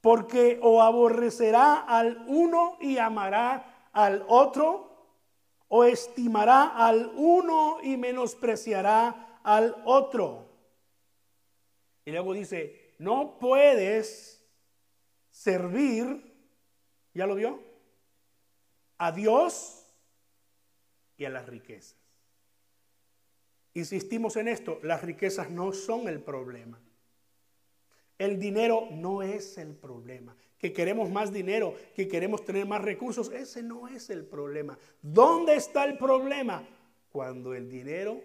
Porque 0.00 0.60
o 0.62 0.80
aborrecerá 0.80 1.80
al 1.80 2.24
uno 2.28 2.76
y 2.80 2.98
amará 2.98 3.88
al 3.92 4.24
otro, 4.28 5.08
o 5.66 5.82
estimará 5.82 6.68
al 6.68 7.10
uno 7.16 7.78
y 7.82 7.96
menospreciará 7.96 9.26
al 9.44 9.76
otro. 9.84 10.48
Y 12.04 12.10
luego 12.10 12.32
dice, 12.32 12.94
no 12.98 13.38
puedes 13.38 14.44
servir, 15.30 16.34
¿ya 17.14 17.26
lo 17.26 17.34
vio? 17.34 17.62
A 18.98 19.12
Dios 19.12 19.86
y 21.16 21.24
a 21.24 21.30
las 21.30 21.46
riquezas. 21.48 21.96
Insistimos 23.74 24.36
en 24.36 24.48
esto, 24.48 24.80
las 24.82 25.02
riquezas 25.02 25.50
no 25.50 25.72
son 25.72 26.08
el 26.08 26.20
problema. 26.20 26.80
El 28.18 28.38
dinero 28.38 28.88
no 28.90 29.22
es 29.22 29.56
el 29.56 29.74
problema. 29.74 30.36
Que 30.58 30.74
queremos 30.74 31.08
más 31.08 31.32
dinero, 31.32 31.74
que 31.94 32.06
queremos 32.06 32.44
tener 32.44 32.66
más 32.66 32.82
recursos, 32.82 33.30
ese 33.30 33.62
no 33.62 33.88
es 33.88 34.10
el 34.10 34.26
problema. 34.26 34.78
¿Dónde 35.00 35.54
está 35.54 35.84
el 35.84 35.96
problema? 35.96 36.62
Cuando 37.10 37.54
el 37.54 37.70
dinero 37.70 38.20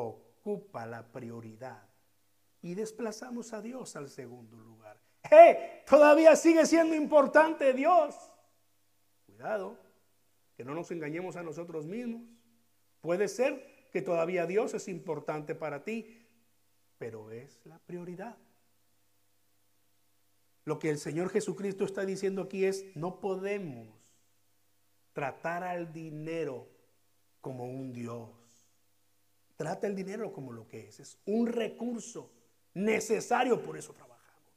ocupa 0.00 0.86
la 0.86 1.10
prioridad 1.12 1.88
y 2.62 2.74
desplazamos 2.74 3.52
a 3.52 3.62
Dios 3.62 3.96
al 3.96 4.08
segundo 4.08 4.58
lugar. 4.58 5.00
¡Eh! 5.30 5.82
Todavía 5.88 6.36
sigue 6.36 6.66
siendo 6.66 6.94
importante 6.94 7.72
Dios. 7.72 8.14
Cuidado, 9.26 9.78
que 10.56 10.64
no 10.64 10.74
nos 10.74 10.90
engañemos 10.90 11.36
a 11.36 11.42
nosotros 11.42 11.86
mismos. 11.86 12.22
Puede 13.00 13.28
ser 13.28 13.88
que 13.92 14.02
todavía 14.02 14.46
Dios 14.46 14.74
es 14.74 14.88
importante 14.88 15.54
para 15.54 15.84
ti, 15.84 16.26
pero 16.98 17.30
es 17.30 17.60
la 17.64 17.78
prioridad. 17.78 18.36
Lo 20.64 20.78
que 20.78 20.90
el 20.90 20.98
Señor 20.98 21.30
Jesucristo 21.30 21.84
está 21.84 22.04
diciendo 22.04 22.42
aquí 22.42 22.64
es, 22.64 22.84
no 22.94 23.20
podemos 23.20 23.88
tratar 25.12 25.64
al 25.64 25.92
dinero 25.92 26.68
como 27.40 27.64
un 27.64 27.92
Dios. 27.92 28.39
Trata 29.60 29.86
el 29.86 29.94
dinero 29.94 30.32
como 30.32 30.52
lo 30.52 30.66
que 30.66 30.88
es. 30.88 31.00
Es 31.00 31.18
un 31.26 31.46
recurso 31.46 32.32
necesario, 32.72 33.60
por 33.60 33.76
eso 33.76 33.92
trabajamos. 33.92 34.54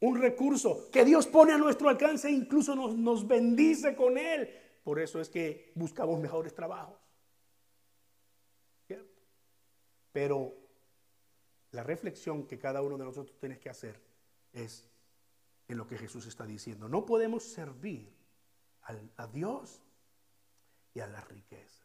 Un 0.00 0.20
recurso 0.20 0.90
que 0.90 1.04
Dios 1.04 1.28
pone 1.28 1.52
a 1.52 1.56
nuestro 1.56 1.88
alcance 1.88 2.26
e 2.26 2.32
incluso 2.32 2.74
nos, 2.74 2.96
nos 2.96 3.28
bendice 3.28 3.94
con 3.94 4.18
él. 4.18 4.50
Por 4.82 4.98
eso 4.98 5.20
es 5.20 5.28
que 5.28 5.70
buscamos 5.76 6.18
mejores 6.18 6.52
trabajos. 6.52 6.98
Pero 10.10 10.52
la 11.70 11.84
reflexión 11.84 12.44
que 12.44 12.58
cada 12.58 12.82
uno 12.82 12.98
de 12.98 13.04
nosotros 13.04 13.38
tiene 13.38 13.60
que 13.60 13.70
hacer 13.70 14.02
es 14.52 14.84
en 15.68 15.78
lo 15.78 15.86
que 15.86 15.96
Jesús 15.96 16.26
está 16.26 16.44
diciendo. 16.44 16.88
No 16.88 17.06
podemos 17.06 17.44
servir 17.44 18.12
a 19.16 19.28
Dios 19.28 19.80
y 20.92 20.98
a 20.98 21.06
las 21.06 21.28
riquezas. 21.28 21.77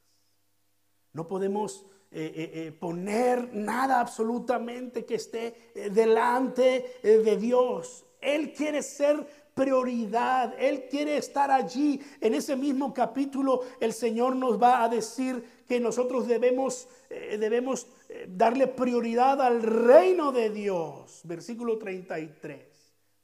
No 1.13 1.28
podemos 1.28 1.86
eh, 2.12 2.32
eh, 2.36 2.52
eh, 2.54 2.71
poner 2.71 3.56
nada 3.56 3.99
absolutamente 3.99 5.04
que 5.04 5.15
esté 5.15 5.71
delante 5.91 6.99
de 7.02 7.38
Dios. 7.38 8.06
Él 8.21 8.54
quiere 8.54 8.84
ser 8.84 9.26
prioridad. 9.56 10.54
Él 10.60 10.88
quiere 10.89 11.17
estar 11.17 11.49
allí. 11.49 11.99
En 12.21 12.34
ese 12.36 12.56
mismo 12.56 12.93
capítulo 12.93 13.62
el 13.80 13.93
Señor 13.93 14.36
nos 14.36 14.62
va 14.62 14.84
a 14.84 14.89
decir 14.89 15.63
que 15.67 15.80
nosotros 15.80 16.28
debemos, 16.28 16.88
debemos 17.10 17.88
darle 18.28 18.67
prioridad 18.67 19.41
al 19.41 19.63
reino 19.63 20.32
de 20.32 20.52
Dios. 20.52 21.21
Versículo 21.23 21.80
33. 21.80 22.62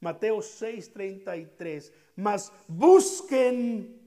Mateo 0.00 0.42
6, 0.42 0.92
33. 0.92 1.92
Mas 2.16 2.52
busquen, 2.66 4.00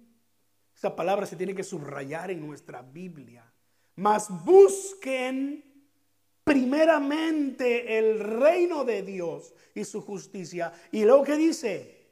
esa 0.75 0.95
palabra 0.95 1.25
se 1.25 1.35
tiene 1.35 1.55
que 1.55 1.63
subrayar 1.63 2.31
en 2.31 2.45
nuestra 2.45 2.81
Biblia. 2.81 3.52
Mas 3.95 4.29
busquen 4.43 5.63
primeramente 6.43 7.97
el 7.97 8.19
reino 8.19 8.83
de 8.83 9.01
Dios 9.03 9.53
y 9.73 9.83
su 9.85 10.01
justicia. 10.01 10.73
Y 10.91 11.03
luego 11.03 11.23
que 11.23 11.37
dice, 11.37 12.03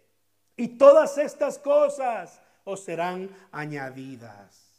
y 0.56 0.70
todas 0.70 1.18
estas 1.18 1.58
cosas 1.58 2.42
os 2.64 2.84
serán 2.84 3.30
añadidas. 3.52 4.72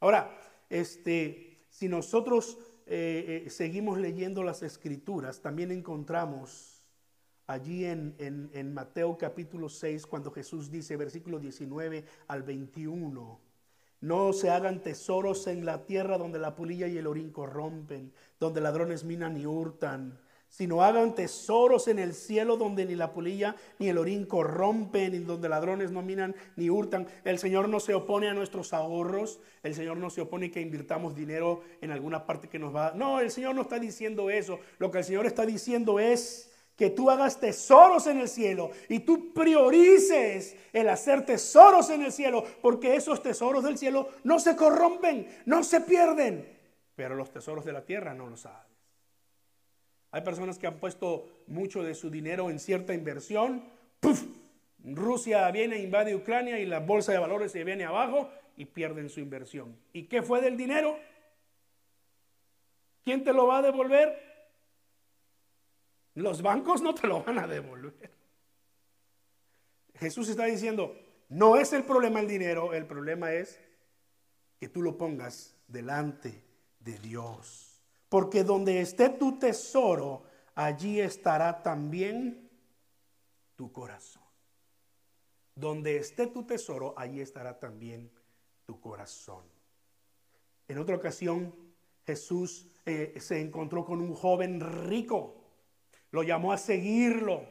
Ahora, 0.00 0.36
este, 0.68 1.66
si 1.70 1.88
nosotros 1.88 2.58
eh, 2.86 3.44
eh, 3.46 3.50
seguimos 3.50 3.98
leyendo 3.98 4.42
las 4.42 4.62
escrituras, 4.62 5.40
también 5.40 5.70
encontramos 5.70 6.82
allí 7.46 7.84
en, 7.84 8.14
en, 8.18 8.74
Mateo 8.74 9.16
capítulo 9.16 9.68
6, 9.68 10.06
cuando 10.06 10.30
Jesús 10.30 10.70
dice, 10.70 10.96
versículo 10.96 11.38
19 11.38 12.04
al 12.28 12.42
21, 12.42 13.40
no 14.04 14.32
se 14.32 14.50
hagan 14.50 14.82
tesoros 14.82 15.46
en 15.46 15.64
la 15.64 15.86
tierra 15.86 16.18
donde 16.18 16.38
la 16.38 16.54
pulilla 16.54 16.86
y 16.86 16.98
el 16.98 17.06
orín 17.06 17.30
corrompen, 17.30 18.12
donde 18.38 18.60
ladrones 18.60 19.04
minan 19.04 19.36
y 19.36 19.46
hurtan 19.46 20.18
sino 20.54 20.84
hagan 20.84 21.16
tesoros 21.16 21.88
en 21.88 21.98
el 21.98 22.14
cielo 22.14 22.56
donde 22.56 22.86
ni 22.86 22.94
la 22.94 23.12
polilla 23.12 23.56
ni 23.80 23.88
el 23.88 23.98
orín 23.98 24.24
corrompen, 24.24 25.10
ni 25.10 25.18
donde 25.18 25.48
ladrones 25.48 25.90
no 25.90 26.00
minan 26.00 26.36
ni 26.54 26.70
hurtan. 26.70 27.08
El 27.24 27.40
Señor 27.40 27.68
no 27.68 27.80
se 27.80 27.92
opone 27.92 28.28
a 28.28 28.34
nuestros 28.34 28.72
ahorros, 28.72 29.40
el 29.64 29.74
Señor 29.74 29.96
no 29.96 30.10
se 30.10 30.20
opone 30.20 30.52
que 30.52 30.60
invirtamos 30.60 31.16
dinero 31.16 31.62
en 31.80 31.90
alguna 31.90 32.24
parte 32.24 32.48
que 32.48 32.60
nos 32.60 32.72
va. 32.72 32.92
No, 32.94 33.18
el 33.18 33.32
Señor 33.32 33.56
no 33.56 33.62
está 33.62 33.80
diciendo 33.80 34.30
eso. 34.30 34.60
Lo 34.78 34.92
que 34.92 34.98
el 34.98 35.04
Señor 35.04 35.26
está 35.26 35.44
diciendo 35.44 35.98
es 35.98 36.53
que 36.76 36.90
tú 36.90 37.10
hagas 37.10 37.38
tesoros 37.38 38.06
en 38.06 38.18
el 38.18 38.28
cielo 38.28 38.70
y 38.88 39.00
tú 39.00 39.32
priorices 39.32 40.56
el 40.72 40.88
hacer 40.88 41.24
tesoros 41.24 41.90
en 41.90 42.02
el 42.02 42.12
cielo, 42.12 42.44
porque 42.60 42.96
esos 42.96 43.22
tesoros 43.22 43.62
del 43.64 43.78
cielo 43.78 44.08
no 44.24 44.38
se 44.38 44.56
corrompen, 44.56 45.28
no 45.46 45.62
se 45.62 45.80
pierden, 45.80 46.48
pero 46.96 47.14
los 47.14 47.30
tesoros 47.30 47.64
de 47.64 47.72
la 47.72 47.84
tierra 47.84 48.14
no 48.14 48.26
lo 48.26 48.36
saben. 48.36 48.74
Hay 50.10 50.22
personas 50.22 50.58
que 50.58 50.66
han 50.66 50.78
puesto 50.78 51.26
mucho 51.48 51.82
de 51.82 51.94
su 51.94 52.08
dinero 52.08 52.48
en 52.50 52.60
cierta 52.60 52.94
inversión. 52.94 53.64
¡Puf! 53.98 54.22
Rusia 54.84 55.50
viene, 55.50 55.78
invade 55.78 56.14
Ucrania 56.14 56.58
y 56.58 56.66
la 56.66 56.78
bolsa 56.78 57.10
de 57.10 57.18
valores 57.18 57.52
se 57.52 57.64
viene 57.64 57.84
abajo 57.84 58.30
y 58.56 58.66
pierden 58.66 59.08
su 59.08 59.20
inversión. 59.20 59.76
¿Y 59.92 60.04
qué 60.04 60.22
fue 60.22 60.40
del 60.40 60.56
dinero? 60.56 60.98
¿Quién 63.02 63.24
te 63.24 63.32
lo 63.32 63.46
va 63.46 63.58
a 63.58 63.62
devolver? 63.62 64.33
Los 66.14 66.42
bancos 66.42 66.80
no 66.80 66.94
te 66.94 67.06
lo 67.06 67.22
van 67.22 67.38
a 67.38 67.46
devolver. 67.46 68.10
Jesús 69.94 70.28
está 70.28 70.44
diciendo, 70.44 70.96
no 71.28 71.56
es 71.56 71.72
el 71.72 71.84
problema 71.84 72.20
el 72.20 72.28
dinero, 72.28 72.74
el 72.74 72.86
problema 72.86 73.32
es 73.32 73.60
que 74.58 74.68
tú 74.68 74.82
lo 74.82 74.96
pongas 74.96 75.56
delante 75.68 76.42
de 76.80 76.98
Dios. 76.98 77.80
Porque 78.08 78.44
donde 78.44 78.80
esté 78.80 79.08
tu 79.08 79.38
tesoro, 79.38 80.24
allí 80.54 81.00
estará 81.00 81.62
también 81.62 82.50
tu 83.56 83.72
corazón. 83.72 84.22
Donde 85.54 85.96
esté 85.96 86.26
tu 86.26 86.44
tesoro, 86.44 86.94
allí 86.96 87.20
estará 87.20 87.58
también 87.58 88.10
tu 88.66 88.80
corazón. 88.80 89.44
En 90.68 90.78
otra 90.78 90.96
ocasión, 90.96 91.54
Jesús 92.06 92.68
eh, 92.86 93.14
se 93.18 93.40
encontró 93.40 93.84
con 93.84 94.00
un 94.00 94.14
joven 94.14 94.60
rico. 94.88 95.43
Lo 96.14 96.22
llamó 96.22 96.52
a 96.52 96.56
seguirlo. 96.56 97.44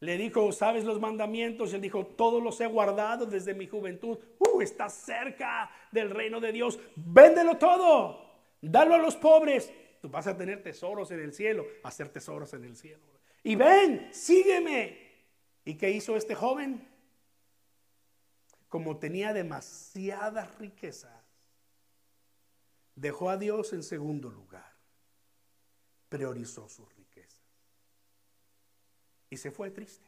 Le 0.00 0.16
dijo, 0.16 0.50
¿sabes 0.52 0.84
los 0.84 0.98
mandamientos? 1.00 1.72
Y 1.72 1.74
él 1.74 1.82
dijo, 1.82 2.06
todos 2.06 2.42
los 2.42 2.58
he 2.60 2.66
guardado 2.66 3.26
desde 3.26 3.52
mi 3.52 3.66
juventud. 3.66 4.18
Uh, 4.38 4.62
está 4.62 4.88
cerca 4.88 5.70
del 5.90 6.08
reino 6.10 6.40
de 6.40 6.52
Dios. 6.52 6.78
Véndelo 6.96 7.58
todo 7.58 8.32
dalo 8.62 8.94
a 8.94 8.98
los 8.98 9.16
pobres, 9.16 9.70
tú 10.00 10.08
vas 10.08 10.26
a 10.26 10.36
tener 10.36 10.62
tesoros 10.62 11.10
en 11.10 11.20
el 11.20 11.34
cielo, 11.34 11.66
hacer 11.82 12.08
tesoros 12.08 12.54
en 12.54 12.64
el 12.64 12.76
cielo. 12.76 13.02
Y 13.42 13.56
ven, 13.56 14.08
sígueme. 14.12 15.10
¿Y 15.64 15.74
qué 15.74 15.90
hizo 15.90 16.16
este 16.16 16.34
joven? 16.34 16.88
Como 18.68 18.98
tenía 18.98 19.32
demasiadas 19.32 20.56
riquezas, 20.58 21.12
dejó 22.94 23.28
a 23.28 23.36
Dios 23.36 23.72
en 23.72 23.82
segundo 23.82 24.30
lugar, 24.30 24.72
priorizó 26.08 26.68
sus 26.68 26.88
riquezas. 26.88 27.01
Y 29.32 29.38
se 29.38 29.50
fue 29.50 29.70
triste, 29.70 30.04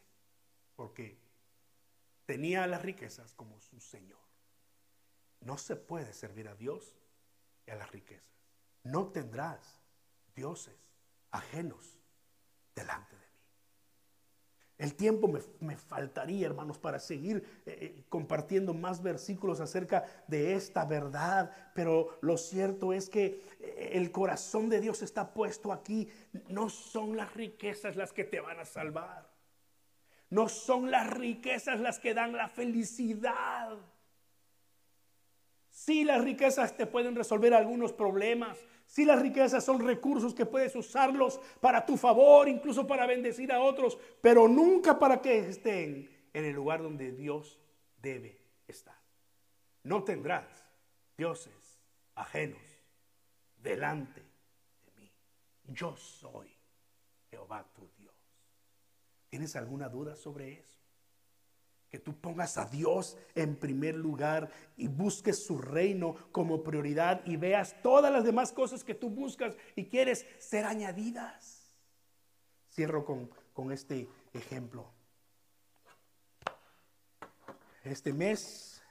porque 0.75 1.17
tenía 2.27 2.67
las 2.67 2.83
riquezas 2.83 3.33
como 3.33 3.59
su 3.59 3.79
Señor. 3.79 4.19
No 5.41 5.57
se 5.57 5.75
puede 5.75 6.13
servir 6.13 6.47
a 6.47 6.53
Dios 6.53 6.93
y 7.65 7.71
a 7.71 7.75
las 7.75 7.91
riquezas 7.91 8.35
no 8.85 9.07
tendrás 9.07 9.81
dioses 10.35 10.77
ajenos 11.31 11.97
delante 12.75 13.15
de 13.15 13.24
mí. 13.24 13.24
El 14.77 14.93
tiempo 14.95 15.29
me, 15.61 15.77
faltaría, 15.77 16.47
hermanos, 16.47 16.77
para 16.77 16.99
seguir 16.99 17.37
eh, 17.65 17.77
eh, 17.79 18.03
compartiendo 18.09 18.73
más 18.73 19.01
versículos 19.01 19.61
acerca 19.61 20.03
de 20.27 20.53
esta 20.53 20.83
verdad, 20.83 21.49
pero 21.73 22.17
lo 22.21 22.37
cierto 22.37 22.91
es 22.91 23.09
que 23.09 23.41
eh, 23.61 23.91
el 23.93 24.11
corazón 24.11 24.67
de 24.69 24.81
Dios 24.81 25.01
está 25.01 25.33
puesto 25.33 25.71
aquí. 25.71 26.09
No 26.49 26.69
son 26.69 27.15
las 27.15 27.33
riquezas 27.33 27.95
las 27.95 28.11
que 28.11 28.25
te 28.25 28.41
van 28.41 28.59
a 28.59 28.65
salvar. 28.65 29.29
No 30.29 30.49
son 30.49 30.91
las 30.91 31.09
riquezas 31.09 31.79
las 31.79 31.97
que 31.97 32.13
dan 32.13 32.33
la 32.33 32.49
felicidad. 32.49 33.77
Sí, 35.69 36.03
las 36.03 36.21
riquezas 36.21 36.75
te 36.75 36.85
pueden 36.85 37.15
resolver 37.15 37.53
algunos 37.53 37.93
problemas, 37.93 38.57
si 38.95 39.03
las 39.03 39.21
riquezas 39.21 39.61
son 39.61 39.85
recursos 39.85 40.33
que 40.33 40.45
puedes 40.45 40.73
usarlos 40.73 41.41
para 41.59 41.85
tu 41.85 41.97
favor, 41.97 42.47
incluso 42.47 42.87
para 42.87 43.05
bendecir 43.05 43.51
a 43.51 43.59
otros, 43.59 43.97
pero 44.21 44.47
nunca 44.47 44.97
para 44.97 45.21
que 45.21 45.37
estén 45.37 46.09
en 46.31 46.45
el 46.45 46.55
lugar 46.55 46.81
donde 46.81 47.11
Dios 47.11 47.59
debe 48.01 48.39
estar. 48.69 48.97
No 49.83 50.05
tendrás 50.05 50.47
dioses 51.17 51.81
ajenos 52.15 52.61
delante 53.57 54.21
de 54.85 54.91
mí. 54.93 55.11
Yo 55.65 55.97
soy 55.97 56.55
Jehová 57.29 57.67
tu 57.75 57.89
Dios. 57.97 58.15
¿Tienes 59.27 59.57
alguna 59.57 59.89
duda 59.89 60.15
sobre 60.15 60.53
eso? 60.53 60.79
Que 61.95 61.99
tú 61.99 62.13
pongas 62.13 62.57
a 62.57 62.65
Dios 62.65 63.17
en 63.35 63.55
primer 63.55 63.95
lugar 63.95 64.51
y 64.75 64.89
busques 64.89 65.45
su 65.45 65.57
reino 65.57 66.13
como 66.33 66.61
prioridad 66.61 67.25
y 67.25 67.37
veas 67.37 67.81
todas 67.81 68.11
las 68.11 68.25
demás 68.25 68.51
cosas 68.51 68.83
que 68.83 68.93
tú 68.93 69.09
buscas 69.09 69.55
y 69.77 69.85
quieres 69.85 70.25
ser 70.37 70.65
añadidas. 70.65 71.71
Cierro 72.69 73.05
con, 73.05 73.29
con 73.53 73.71
este 73.71 74.09
ejemplo. 74.33 74.91
Este 77.85 78.11
mes 78.11 78.83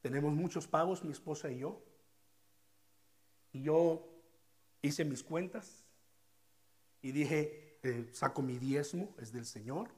tenemos 0.00 0.32
muchos 0.32 0.66
pagos, 0.66 1.04
mi 1.04 1.12
esposa 1.12 1.52
y 1.52 1.60
yo. 1.60 1.80
Y 3.52 3.62
yo 3.62 4.04
hice 4.82 5.04
mis 5.04 5.22
cuentas 5.22 5.84
y 7.00 7.12
dije, 7.12 7.78
eh, 7.84 8.08
saco 8.10 8.42
mi 8.42 8.58
diezmo, 8.58 9.14
es 9.20 9.32
del 9.32 9.46
Señor, 9.46 9.88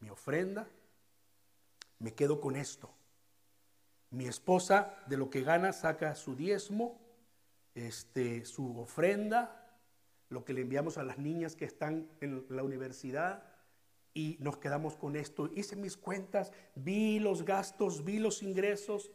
mi 0.00 0.08
ofrenda 0.08 0.66
me 1.98 2.14
quedo 2.14 2.40
con 2.40 2.56
esto. 2.56 2.90
Mi 4.10 4.26
esposa 4.26 4.94
de 5.06 5.16
lo 5.16 5.30
que 5.30 5.42
gana 5.42 5.72
saca 5.72 6.14
su 6.14 6.34
diezmo, 6.34 7.00
este, 7.74 8.44
su 8.44 8.78
ofrenda, 8.78 9.58
lo 10.28 10.44
que 10.44 10.52
le 10.52 10.62
enviamos 10.62 10.98
a 10.98 11.04
las 11.04 11.18
niñas 11.18 11.56
que 11.56 11.64
están 11.64 12.10
en 12.20 12.44
la 12.48 12.62
universidad 12.62 13.42
y 14.14 14.36
nos 14.40 14.58
quedamos 14.58 14.96
con 14.96 15.16
esto. 15.16 15.50
Hice 15.54 15.76
mis 15.76 15.96
cuentas, 15.96 16.52
vi 16.74 17.18
los 17.18 17.44
gastos, 17.44 18.04
vi 18.04 18.18
los 18.18 18.42
ingresos 18.42 19.10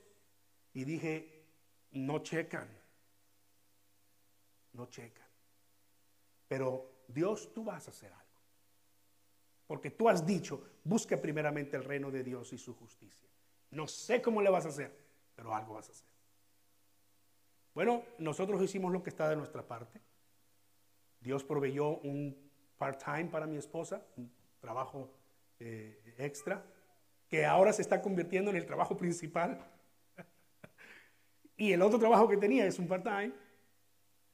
y 0.73 0.85
dije, 0.85 1.45
no 1.91 2.19
checan, 2.19 2.67
no 4.73 4.85
checan. 4.87 5.27
Pero 6.47 7.05
Dios, 7.07 7.53
tú 7.53 7.63
vas 7.63 7.87
a 7.87 7.91
hacer 7.91 8.11
algo. 8.11 8.22
Porque 9.67 9.91
tú 9.91 10.09
has 10.09 10.25
dicho, 10.25 10.63
busque 10.83 11.17
primeramente 11.17 11.77
el 11.77 11.83
reino 11.83 12.11
de 12.11 12.23
Dios 12.23 12.51
y 12.53 12.57
su 12.57 12.73
justicia. 12.75 13.29
No 13.71 13.87
sé 13.87 14.21
cómo 14.21 14.41
le 14.41 14.49
vas 14.49 14.65
a 14.65 14.69
hacer, 14.69 14.95
pero 15.35 15.55
algo 15.55 15.73
vas 15.73 15.89
a 15.89 15.91
hacer. 15.91 16.07
Bueno, 17.73 18.03
nosotros 18.19 18.61
hicimos 18.61 18.91
lo 18.91 19.01
que 19.01 19.09
está 19.09 19.29
de 19.29 19.35
nuestra 19.35 19.67
parte. 19.67 19.99
Dios 21.19 21.43
proveyó 21.43 21.97
un 21.99 22.37
part-time 22.77 23.25
para 23.25 23.47
mi 23.47 23.57
esposa, 23.57 24.05
un 24.17 24.31
trabajo 24.59 25.09
eh, 25.59 26.15
extra, 26.17 26.63
que 27.27 27.45
ahora 27.45 27.73
se 27.73 27.81
está 27.81 28.01
convirtiendo 28.01 28.51
en 28.51 28.57
el 28.57 28.65
trabajo 28.65 28.95
principal. 28.95 29.59
y 31.57 31.71
el 31.71 31.81
otro 31.81 31.97
trabajo 31.97 32.27
que 32.27 32.37
tenía 32.37 32.65
es 32.67 32.77
un 32.77 32.87
part-time. 32.87 33.33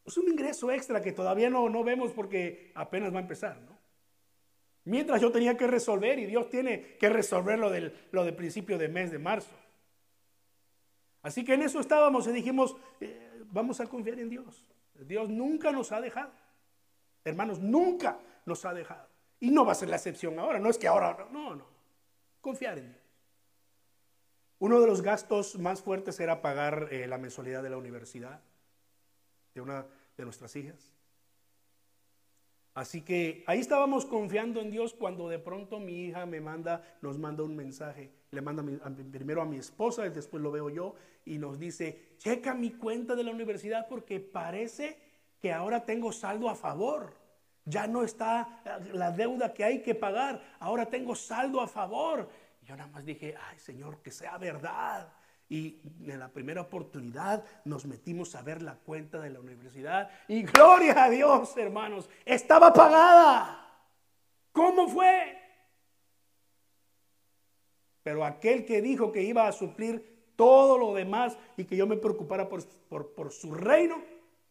Es 0.05 0.17
un 0.17 0.27
ingreso 0.27 0.71
extra 0.71 1.01
que 1.01 1.11
todavía 1.11 1.49
no, 1.49 1.69
no 1.69 1.83
vemos 1.83 2.11
porque 2.11 2.71
apenas 2.75 3.13
va 3.13 3.19
a 3.19 3.21
empezar, 3.21 3.61
¿no? 3.61 3.78
Mientras 4.85 5.21
yo 5.21 5.31
tenía 5.31 5.57
que 5.57 5.67
resolver 5.67 6.19
y 6.19 6.25
Dios 6.25 6.49
tiene 6.49 6.97
que 6.97 7.09
resolver 7.09 7.59
lo 7.59 7.69
del, 7.69 7.93
lo 8.11 8.23
del 8.23 8.35
principio 8.35 8.77
de 8.77 8.87
mes 8.87 9.11
de 9.11 9.19
marzo. 9.19 9.55
Así 11.21 11.43
que 11.43 11.53
en 11.53 11.63
eso 11.63 11.79
estábamos 11.79 12.27
y 12.27 12.31
dijimos, 12.31 12.75
eh, 13.01 13.43
vamos 13.51 13.79
a 13.79 13.87
confiar 13.87 14.19
en 14.19 14.29
Dios. 14.29 14.65
Dios 14.95 15.29
nunca 15.29 15.71
nos 15.71 15.91
ha 15.91 16.01
dejado. 16.01 16.31
Hermanos, 17.23 17.59
nunca 17.59 18.19
nos 18.45 18.65
ha 18.65 18.73
dejado. 18.73 19.07
Y 19.39 19.51
no 19.51 19.65
va 19.65 19.73
a 19.73 19.75
ser 19.75 19.89
la 19.89 19.97
excepción 19.97 20.39
ahora. 20.39 20.59
No 20.59 20.69
es 20.69 20.77
que 20.77 20.87
ahora, 20.87 21.27
no, 21.31 21.55
no. 21.55 21.65
Confiar 22.41 22.77
en 22.77 22.91
Dios. 22.91 23.03
Uno 24.59 24.81
de 24.81 24.87
los 24.87 25.01
gastos 25.01 25.57
más 25.57 25.81
fuertes 25.81 26.19
era 26.19 26.41
pagar 26.41 26.89
eh, 26.91 27.07
la 27.07 27.17
mensualidad 27.17 27.63
de 27.63 27.69
la 27.69 27.77
universidad 27.77 28.41
de 29.53 29.61
una 29.61 29.85
de 30.17 30.23
nuestras 30.25 30.55
hijas. 30.55 30.98
Así 32.79 33.01
que 33.01 33.43
ahí 33.45 33.59
estábamos 33.59 34.05
confiando 34.05 34.61
en 34.61 34.71
Dios 34.71 34.93
cuando 34.93 35.27
de 35.27 35.37
pronto 35.37 35.81
mi 35.81 36.05
hija 36.05 36.25
me 36.25 36.39
manda, 36.39 36.81
nos 37.01 37.17
manda 37.17 37.43
un 37.43 37.53
mensaje. 37.53 38.09
Le 38.31 38.39
manda 38.39 38.63
primero 39.11 39.41
a 39.41 39.45
mi 39.45 39.57
esposa 39.57 40.05
y 40.05 40.11
después 40.11 40.41
lo 40.41 40.49
veo 40.49 40.69
yo 40.69 40.95
y 41.25 41.39
nos 41.39 41.59
dice, 41.59 42.13
checa 42.19 42.53
mi 42.53 42.71
cuenta 42.71 43.15
de 43.15 43.25
la 43.25 43.31
universidad 43.31 43.85
porque 43.89 44.21
parece 44.21 44.97
que 45.41 45.51
ahora 45.51 45.83
tengo 45.83 46.13
saldo 46.13 46.47
a 46.47 46.55
favor. 46.55 47.15
Ya 47.65 47.85
no 47.85 48.01
está 48.01 48.63
la 48.93 49.11
deuda 49.11 49.53
que 49.53 49.65
hay 49.65 49.81
que 49.81 49.93
pagar. 49.93 50.41
Ahora 50.61 50.85
tengo 50.85 51.15
saldo 51.15 51.59
a 51.59 51.67
favor. 51.67 52.29
Yo 52.61 52.77
nada 52.77 52.89
más 52.89 53.03
dije, 53.03 53.35
ay 53.49 53.59
Señor, 53.59 54.01
que 54.01 54.11
sea 54.11 54.37
verdad. 54.37 55.11
Y 55.49 55.81
en 56.05 56.19
la 56.19 56.29
primera 56.29 56.61
oportunidad 56.61 57.43
nos 57.65 57.85
metimos 57.85 58.35
a 58.35 58.43
ver 58.43 58.61
la 58.61 58.75
cuenta 58.75 59.19
de 59.19 59.31
la 59.31 59.39
universidad. 59.39 60.11
Y 60.27 60.43
gloria 60.43 61.03
a 61.03 61.09
Dios, 61.09 61.57
hermanos, 61.57 62.07
estaba 62.23 62.71
pagada. 62.71 63.67
¿Cómo 64.51 64.87
fue? 64.87 65.39
Pero 68.03 68.23
aquel 68.23 68.63
que 68.63 68.79
dijo 68.81 69.11
que 69.11 69.23
iba 69.23 69.47
a 69.47 69.51
suplir 69.51 70.33
todo 70.35 70.77
lo 70.77 70.93
demás 70.93 71.35
y 71.57 71.65
que 71.65 71.75
yo 71.75 71.87
me 71.87 71.97
preocupara 71.97 72.47
por, 72.47 72.63
por, 73.13 73.31
su 73.31 73.53
reino, 73.53 74.01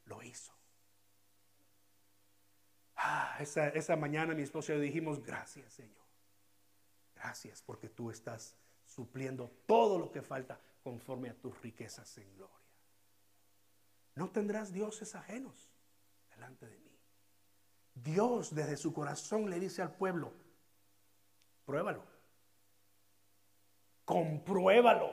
lo 0.07 0.21
hizo. 0.23 0.53
Ah, 2.97 3.37
esa, 3.41 3.69
esa 3.69 3.95
mañana 3.95 4.35
mi 4.35 4.43
esposo 4.43 4.73
y 4.73 4.77
yo 4.77 4.81
dijimos, 4.81 5.23
gracias 5.23 5.73
Señor. 5.73 5.95
Gracias 7.15 7.63
porque 7.63 7.89
tú 7.89 8.11
estás 8.11 8.57
supliendo 8.85 9.51
todo 9.67 9.99
lo 9.99 10.11
que 10.11 10.23
falta 10.23 10.59
conforme 10.89 11.29
a 11.29 11.35
tus 11.35 11.61
riquezas 11.61 12.17
en 12.17 12.35
gloria. 12.35 12.57
No 14.15 14.31
tendrás 14.31 14.73
dioses 14.73 15.15
ajenos 15.15 15.71
delante 16.31 16.67
de 16.67 16.79
mí. 16.79 16.99
Dios 17.95 18.55
desde 18.55 18.79
su 18.79 18.95
corazón 18.95 19.51
le 19.51 19.61
dice 19.61 19.83
al 19.83 19.95
pueblo, 19.95 20.33
pruébalo, 21.67 22.03
compruébalo 24.07 25.13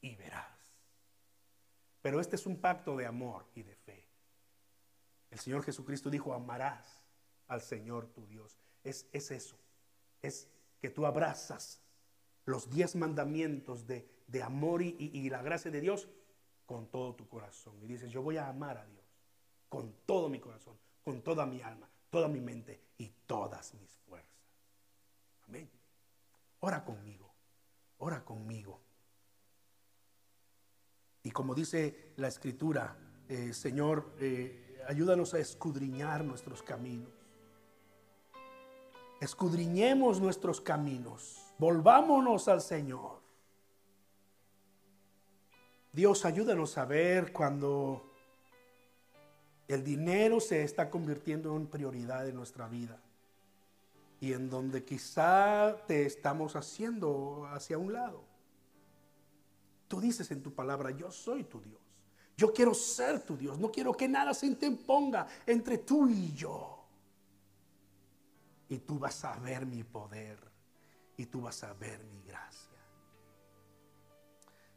y 0.00 0.16
verás. 0.16 0.58
Pero 2.02 2.18
este 2.20 2.34
es 2.34 2.44
un 2.44 2.60
pacto 2.60 2.96
de 2.96 3.06
amor 3.06 3.46
y 3.54 3.62
de 3.62 3.76
fe. 3.76 4.04
El 5.30 5.38
Señor 5.38 5.62
Jesucristo 5.62 6.10
dijo, 6.10 6.34
amarás 6.34 7.04
al 7.46 7.60
Señor 7.60 8.08
tu 8.08 8.26
Dios. 8.26 8.58
Es, 8.82 9.06
es 9.12 9.30
eso, 9.30 9.60
es 10.22 10.48
que 10.80 10.90
tú 10.90 11.06
abrazas 11.06 11.80
los 12.46 12.68
diez 12.68 12.96
mandamientos 12.96 13.86
de, 13.86 14.15
amor 14.42 14.82
y, 14.82 14.96
y, 14.98 15.30
la 15.30 15.42
gracia 15.42 15.70
de 15.70 15.80
Dios 15.80 16.08
con 16.66 16.86
todo 16.88 17.14
tu 17.14 17.28
corazón. 17.28 17.74
Y 17.82 17.86
dices, 17.86 18.10
yo 18.10 18.22
voy 18.22 18.36
a 18.36 18.48
amar 18.48 18.76
a 18.78 18.86
Dios 18.86 19.04
con 19.68 19.94
todo 20.04 20.28
mi 20.28 20.40
corazón, 20.40 20.74
con 21.04 21.22
toda 21.22 21.46
mi 21.46 21.60
alma, 21.62 21.88
toda 22.10 22.28
mi 22.28 22.40
mente 22.40 22.80
y 22.98 23.10
todas 23.26 23.74
mis 23.74 23.90
fuerzas. 24.08 24.30
Amén. 25.48 25.70
Ora 26.60 26.84
conmigo, 26.84 27.32
ora 27.98 28.24
conmigo. 28.24 28.80
Y 31.22 31.30
como 31.30 31.54
dice 31.54 32.12
la 32.16 32.28
escritura, 32.28 32.96
eh, 33.28 33.52
Señor, 33.52 34.14
eh, 34.20 34.80
ayúdanos 34.86 35.34
a 35.34 35.38
escudriñar 35.38 36.24
nuestros 36.24 36.62
caminos. 36.62 37.12
Escudriñemos 39.20 40.20
nuestros 40.20 40.60
caminos 40.60 41.46
Volvámonos 41.58 42.48
al 42.48 42.60
Señor. 42.60 43.22
Dios, 45.96 46.26
ayúdanos 46.26 46.76
a 46.76 46.84
ver 46.84 47.32
cuando 47.32 48.12
el 49.66 49.82
dinero 49.82 50.40
se 50.40 50.62
está 50.62 50.90
convirtiendo 50.90 51.56
en 51.56 51.66
prioridad 51.68 52.28
en 52.28 52.36
nuestra 52.36 52.68
vida 52.68 53.00
y 54.20 54.34
en 54.34 54.50
donde 54.50 54.84
quizá 54.84 55.74
te 55.86 56.04
estamos 56.04 56.54
haciendo 56.54 57.48
hacia 57.50 57.78
un 57.78 57.94
lado. 57.94 58.22
Tú 59.88 59.98
dices 59.98 60.30
en 60.32 60.42
tu 60.42 60.52
palabra, 60.52 60.90
yo 60.90 61.10
soy 61.10 61.44
tu 61.44 61.62
Dios. 61.62 61.80
Yo 62.36 62.52
quiero 62.52 62.74
ser 62.74 63.22
tu 63.22 63.34
Dios. 63.34 63.58
No 63.58 63.72
quiero 63.72 63.94
que 63.94 64.06
nada 64.06 64.34
se 64.34 64.44
interponga 64.44 65.26
entre 65.46 65.78
tú 65.78 66.10
y 66.10 66.30
yo. 66.34 66.84
Y 68.68 68.80
tú 68.80 68.98
vas 68.98 69.24
a 69.24 69.38
ver 69.38 69.64
mi 69.64 69.82
poder 69.82 70.38
y 71.16 71.24
tú 71.24 71.40
vas 71.40 71.64
a 71.64 71.72
ver 71.72 72.04
mi 72.04 72.22
gracia. 72.24 72.75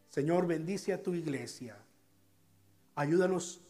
Señor, 0.10 0.48
bendice 0.48 0.92
a 0.94 1.02
tu 1.02 1.14
iglesia. 1.14 1.78
Ayúdanos 2.96 3.62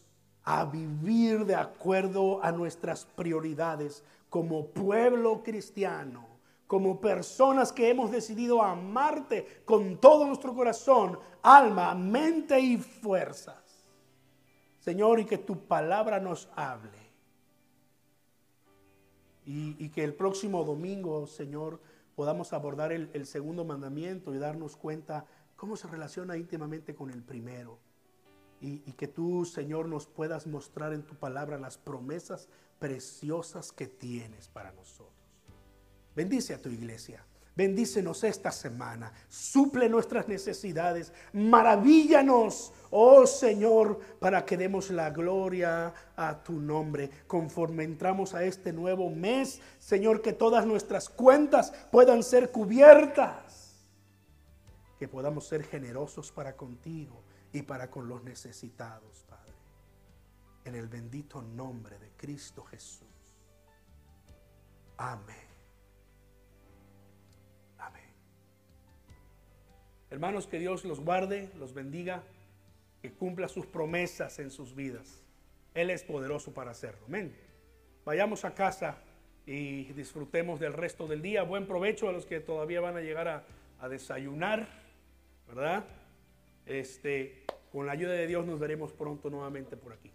a 0.44 0.66
vivir 0.66 1.46
de 1.46 1.56
acuerdo 1.56 2.44
a 2.44 2.52
nuestras 2.52 3.06
prioridades 3.06 4.04
como 4.30 4.68
pueblo 4.68 5.44
cristiano, 5.44 6.28
como 6.66 7.02
personas 7.02 7.72
que 7.72 7.90
hemos 7.90 8.12
decidido 8.12 8.62
amarte 8.62 9.64
con 9.66 9.98
todo 9.98 10.26
nuestro 10.26 10.56
corazón, 10.56 11.20
alma, 11.42 11.94
mente 11.94 12.60
y 12.60 12.78
fuerzas. 12.78 13.86
Señor, 14.80 15.20
y 15.20 15.26
que 15.26 15.38
tu 15.38 15.68
palabra 15.68 16.20
nos 16.20 16.50
hable. 16.56 16.98
Y, 19.46 19.90
que 19.90 20.04
el 20.04 20.14
próximo 20.14 20.64
domingo, 20.64 21.26
Señor, 21.26 21.80
podamos 22.16 22.54
abordar 22.54 22.92
el, 22.92 23.26
segundo 23.26 23.66
mandamiento 23.66 24.34
y 24.34 24.38
darnos 24.38 24.76
cuenta 24.76 25.26
cómo 25.60 25.76
se 25.76 25.90
relaciona 25.90 26.38
íntimamente 26.38 26.96
con 26.96 27.12
el 27.12 27.22
primero. 27.22 27.78
Y, 28.62 28.82
y, 28.86 28.94
que 28.94 29.08
tú, 29.08 29.44
Señor, 29.46 29.88
nos 29.88 30.08
puedas 30.08 30.48
mostrar 30.48 30.94
en 30.94 31.04
tu 31.04 31.16
palabra 31.16 31.58
las 31.58 31.78
promesas 31.78 32.48
preciosas 32.80 33.72
que 33.74 33.88
tienes 33.88 34.48
para 34.48 34.72
nosotros. 34.72 35.14
Bendice 36.16 36.54
a 36.54 36.62
tu 36.62 36.70
iglesia. 36.70 37.26
Bendícenos 37.60 38.24
esta 38.24 38.54
semana, 38.54 39.12
suple 39.28 39.90
nuestras 39.90 40.30
necesidades, 40.30 41.12
maravíllanos, 41.34 42.72
oh 42.90 43.28
Señor, 43.28 44.00
para 44.18 44.46
que 44.46 44.56
demos 44.56 44.90
la 44.92 45.10
gloria 45.10 45.94
a 46.16 46.42
tu 46.42 46.54
nombre. 46.54 47.10
Conforme 47.28 47.84
entramos 47.84 48.34
a 48.34 48.46
este 48.46 48.72
nuevo 48.72 49.10
mes, 49.10 49.60
Señor, 49.78 50.22
que 50.22 50.32
todas 50.32 50.66
nuestras 50.66 51.10
cuentas 51.10 51.74
puedan 51.92 52.24
ser 52.24 52.50
cubiertas, 52.50 53.59
que 55.00 55.08
podamos 55.08 55.48
ser 55.48 55.64
generosos 55.64 56.32
para 56.32 56.56
contigo 56.56 57.24
y 57.52 57.64
para 57.64 57.90
con 57.90 58.08
los 58.08 58.24
necesitados, 58.24 59.26
Padre. 59.28 59.54
En 60.66 60.76
el 60.76 60.88
bendito 60.88 61.42
nombre 61.42 61.98
de 61.98 62.12
Cristo 62.18 62.64
Jesús. 62.66 63.08
Amén. 64.98 65.50
Hermanos, 70.12 70.48
que 70.48 70.58
Dios 70.58 70.86
los 70.86 71.00
guarde, 71.00 71.52
los 71.60 71.76
bendiga, 71.76 72.24
que 73.00 73.12
cumpla 73.12 73.48
sus 73.48 73.68
promesas 73.68 74.40
en 74.40 74.50
sus 74.50 74.74
vidas. 74.74 75.24
Él 75.76 75.92
es 75.92 76.04
poderoso 76.04 76.52
para 76.52 76.72
hacerlo. 76.72 77.06
Amén. 77.06 77.36
Vayamos 78.06 78.44
a 78.44 78.56
casa 78.56 78.98
y 79.46 79.84
disfrutemos 79.94 80.60
del 80.60 80.74
resto 80.74 81.06
del 81.06 81.22
día. 81.22 81.44
Buen 81.44 81.68
provecho 81.68 82.10
a 82.10 82.12
los 82.12 82.26
que 82.26 82.40
todavía 82.40 82.82
van 82.82 82.98
a 82.98 83.02
llegar 83.02 83.28
a, 83.28 83.44
a 83.80 83.88
desayunar, 83.88 84.68
¿verdad? 85.50 85.86
Este, 86.66 87.44
con 87.72 87.86
la 87.86 87.94
ayuda 87.94 88.14
de 88.14 88.28
Dios 88.28 88.46
nos 88.46 88.60
veremos 88.60 88.94
pronto 88.94 89.30
nuevamente 89.30 89.76
por 89.76 89.94
aquí. 89.94 90.12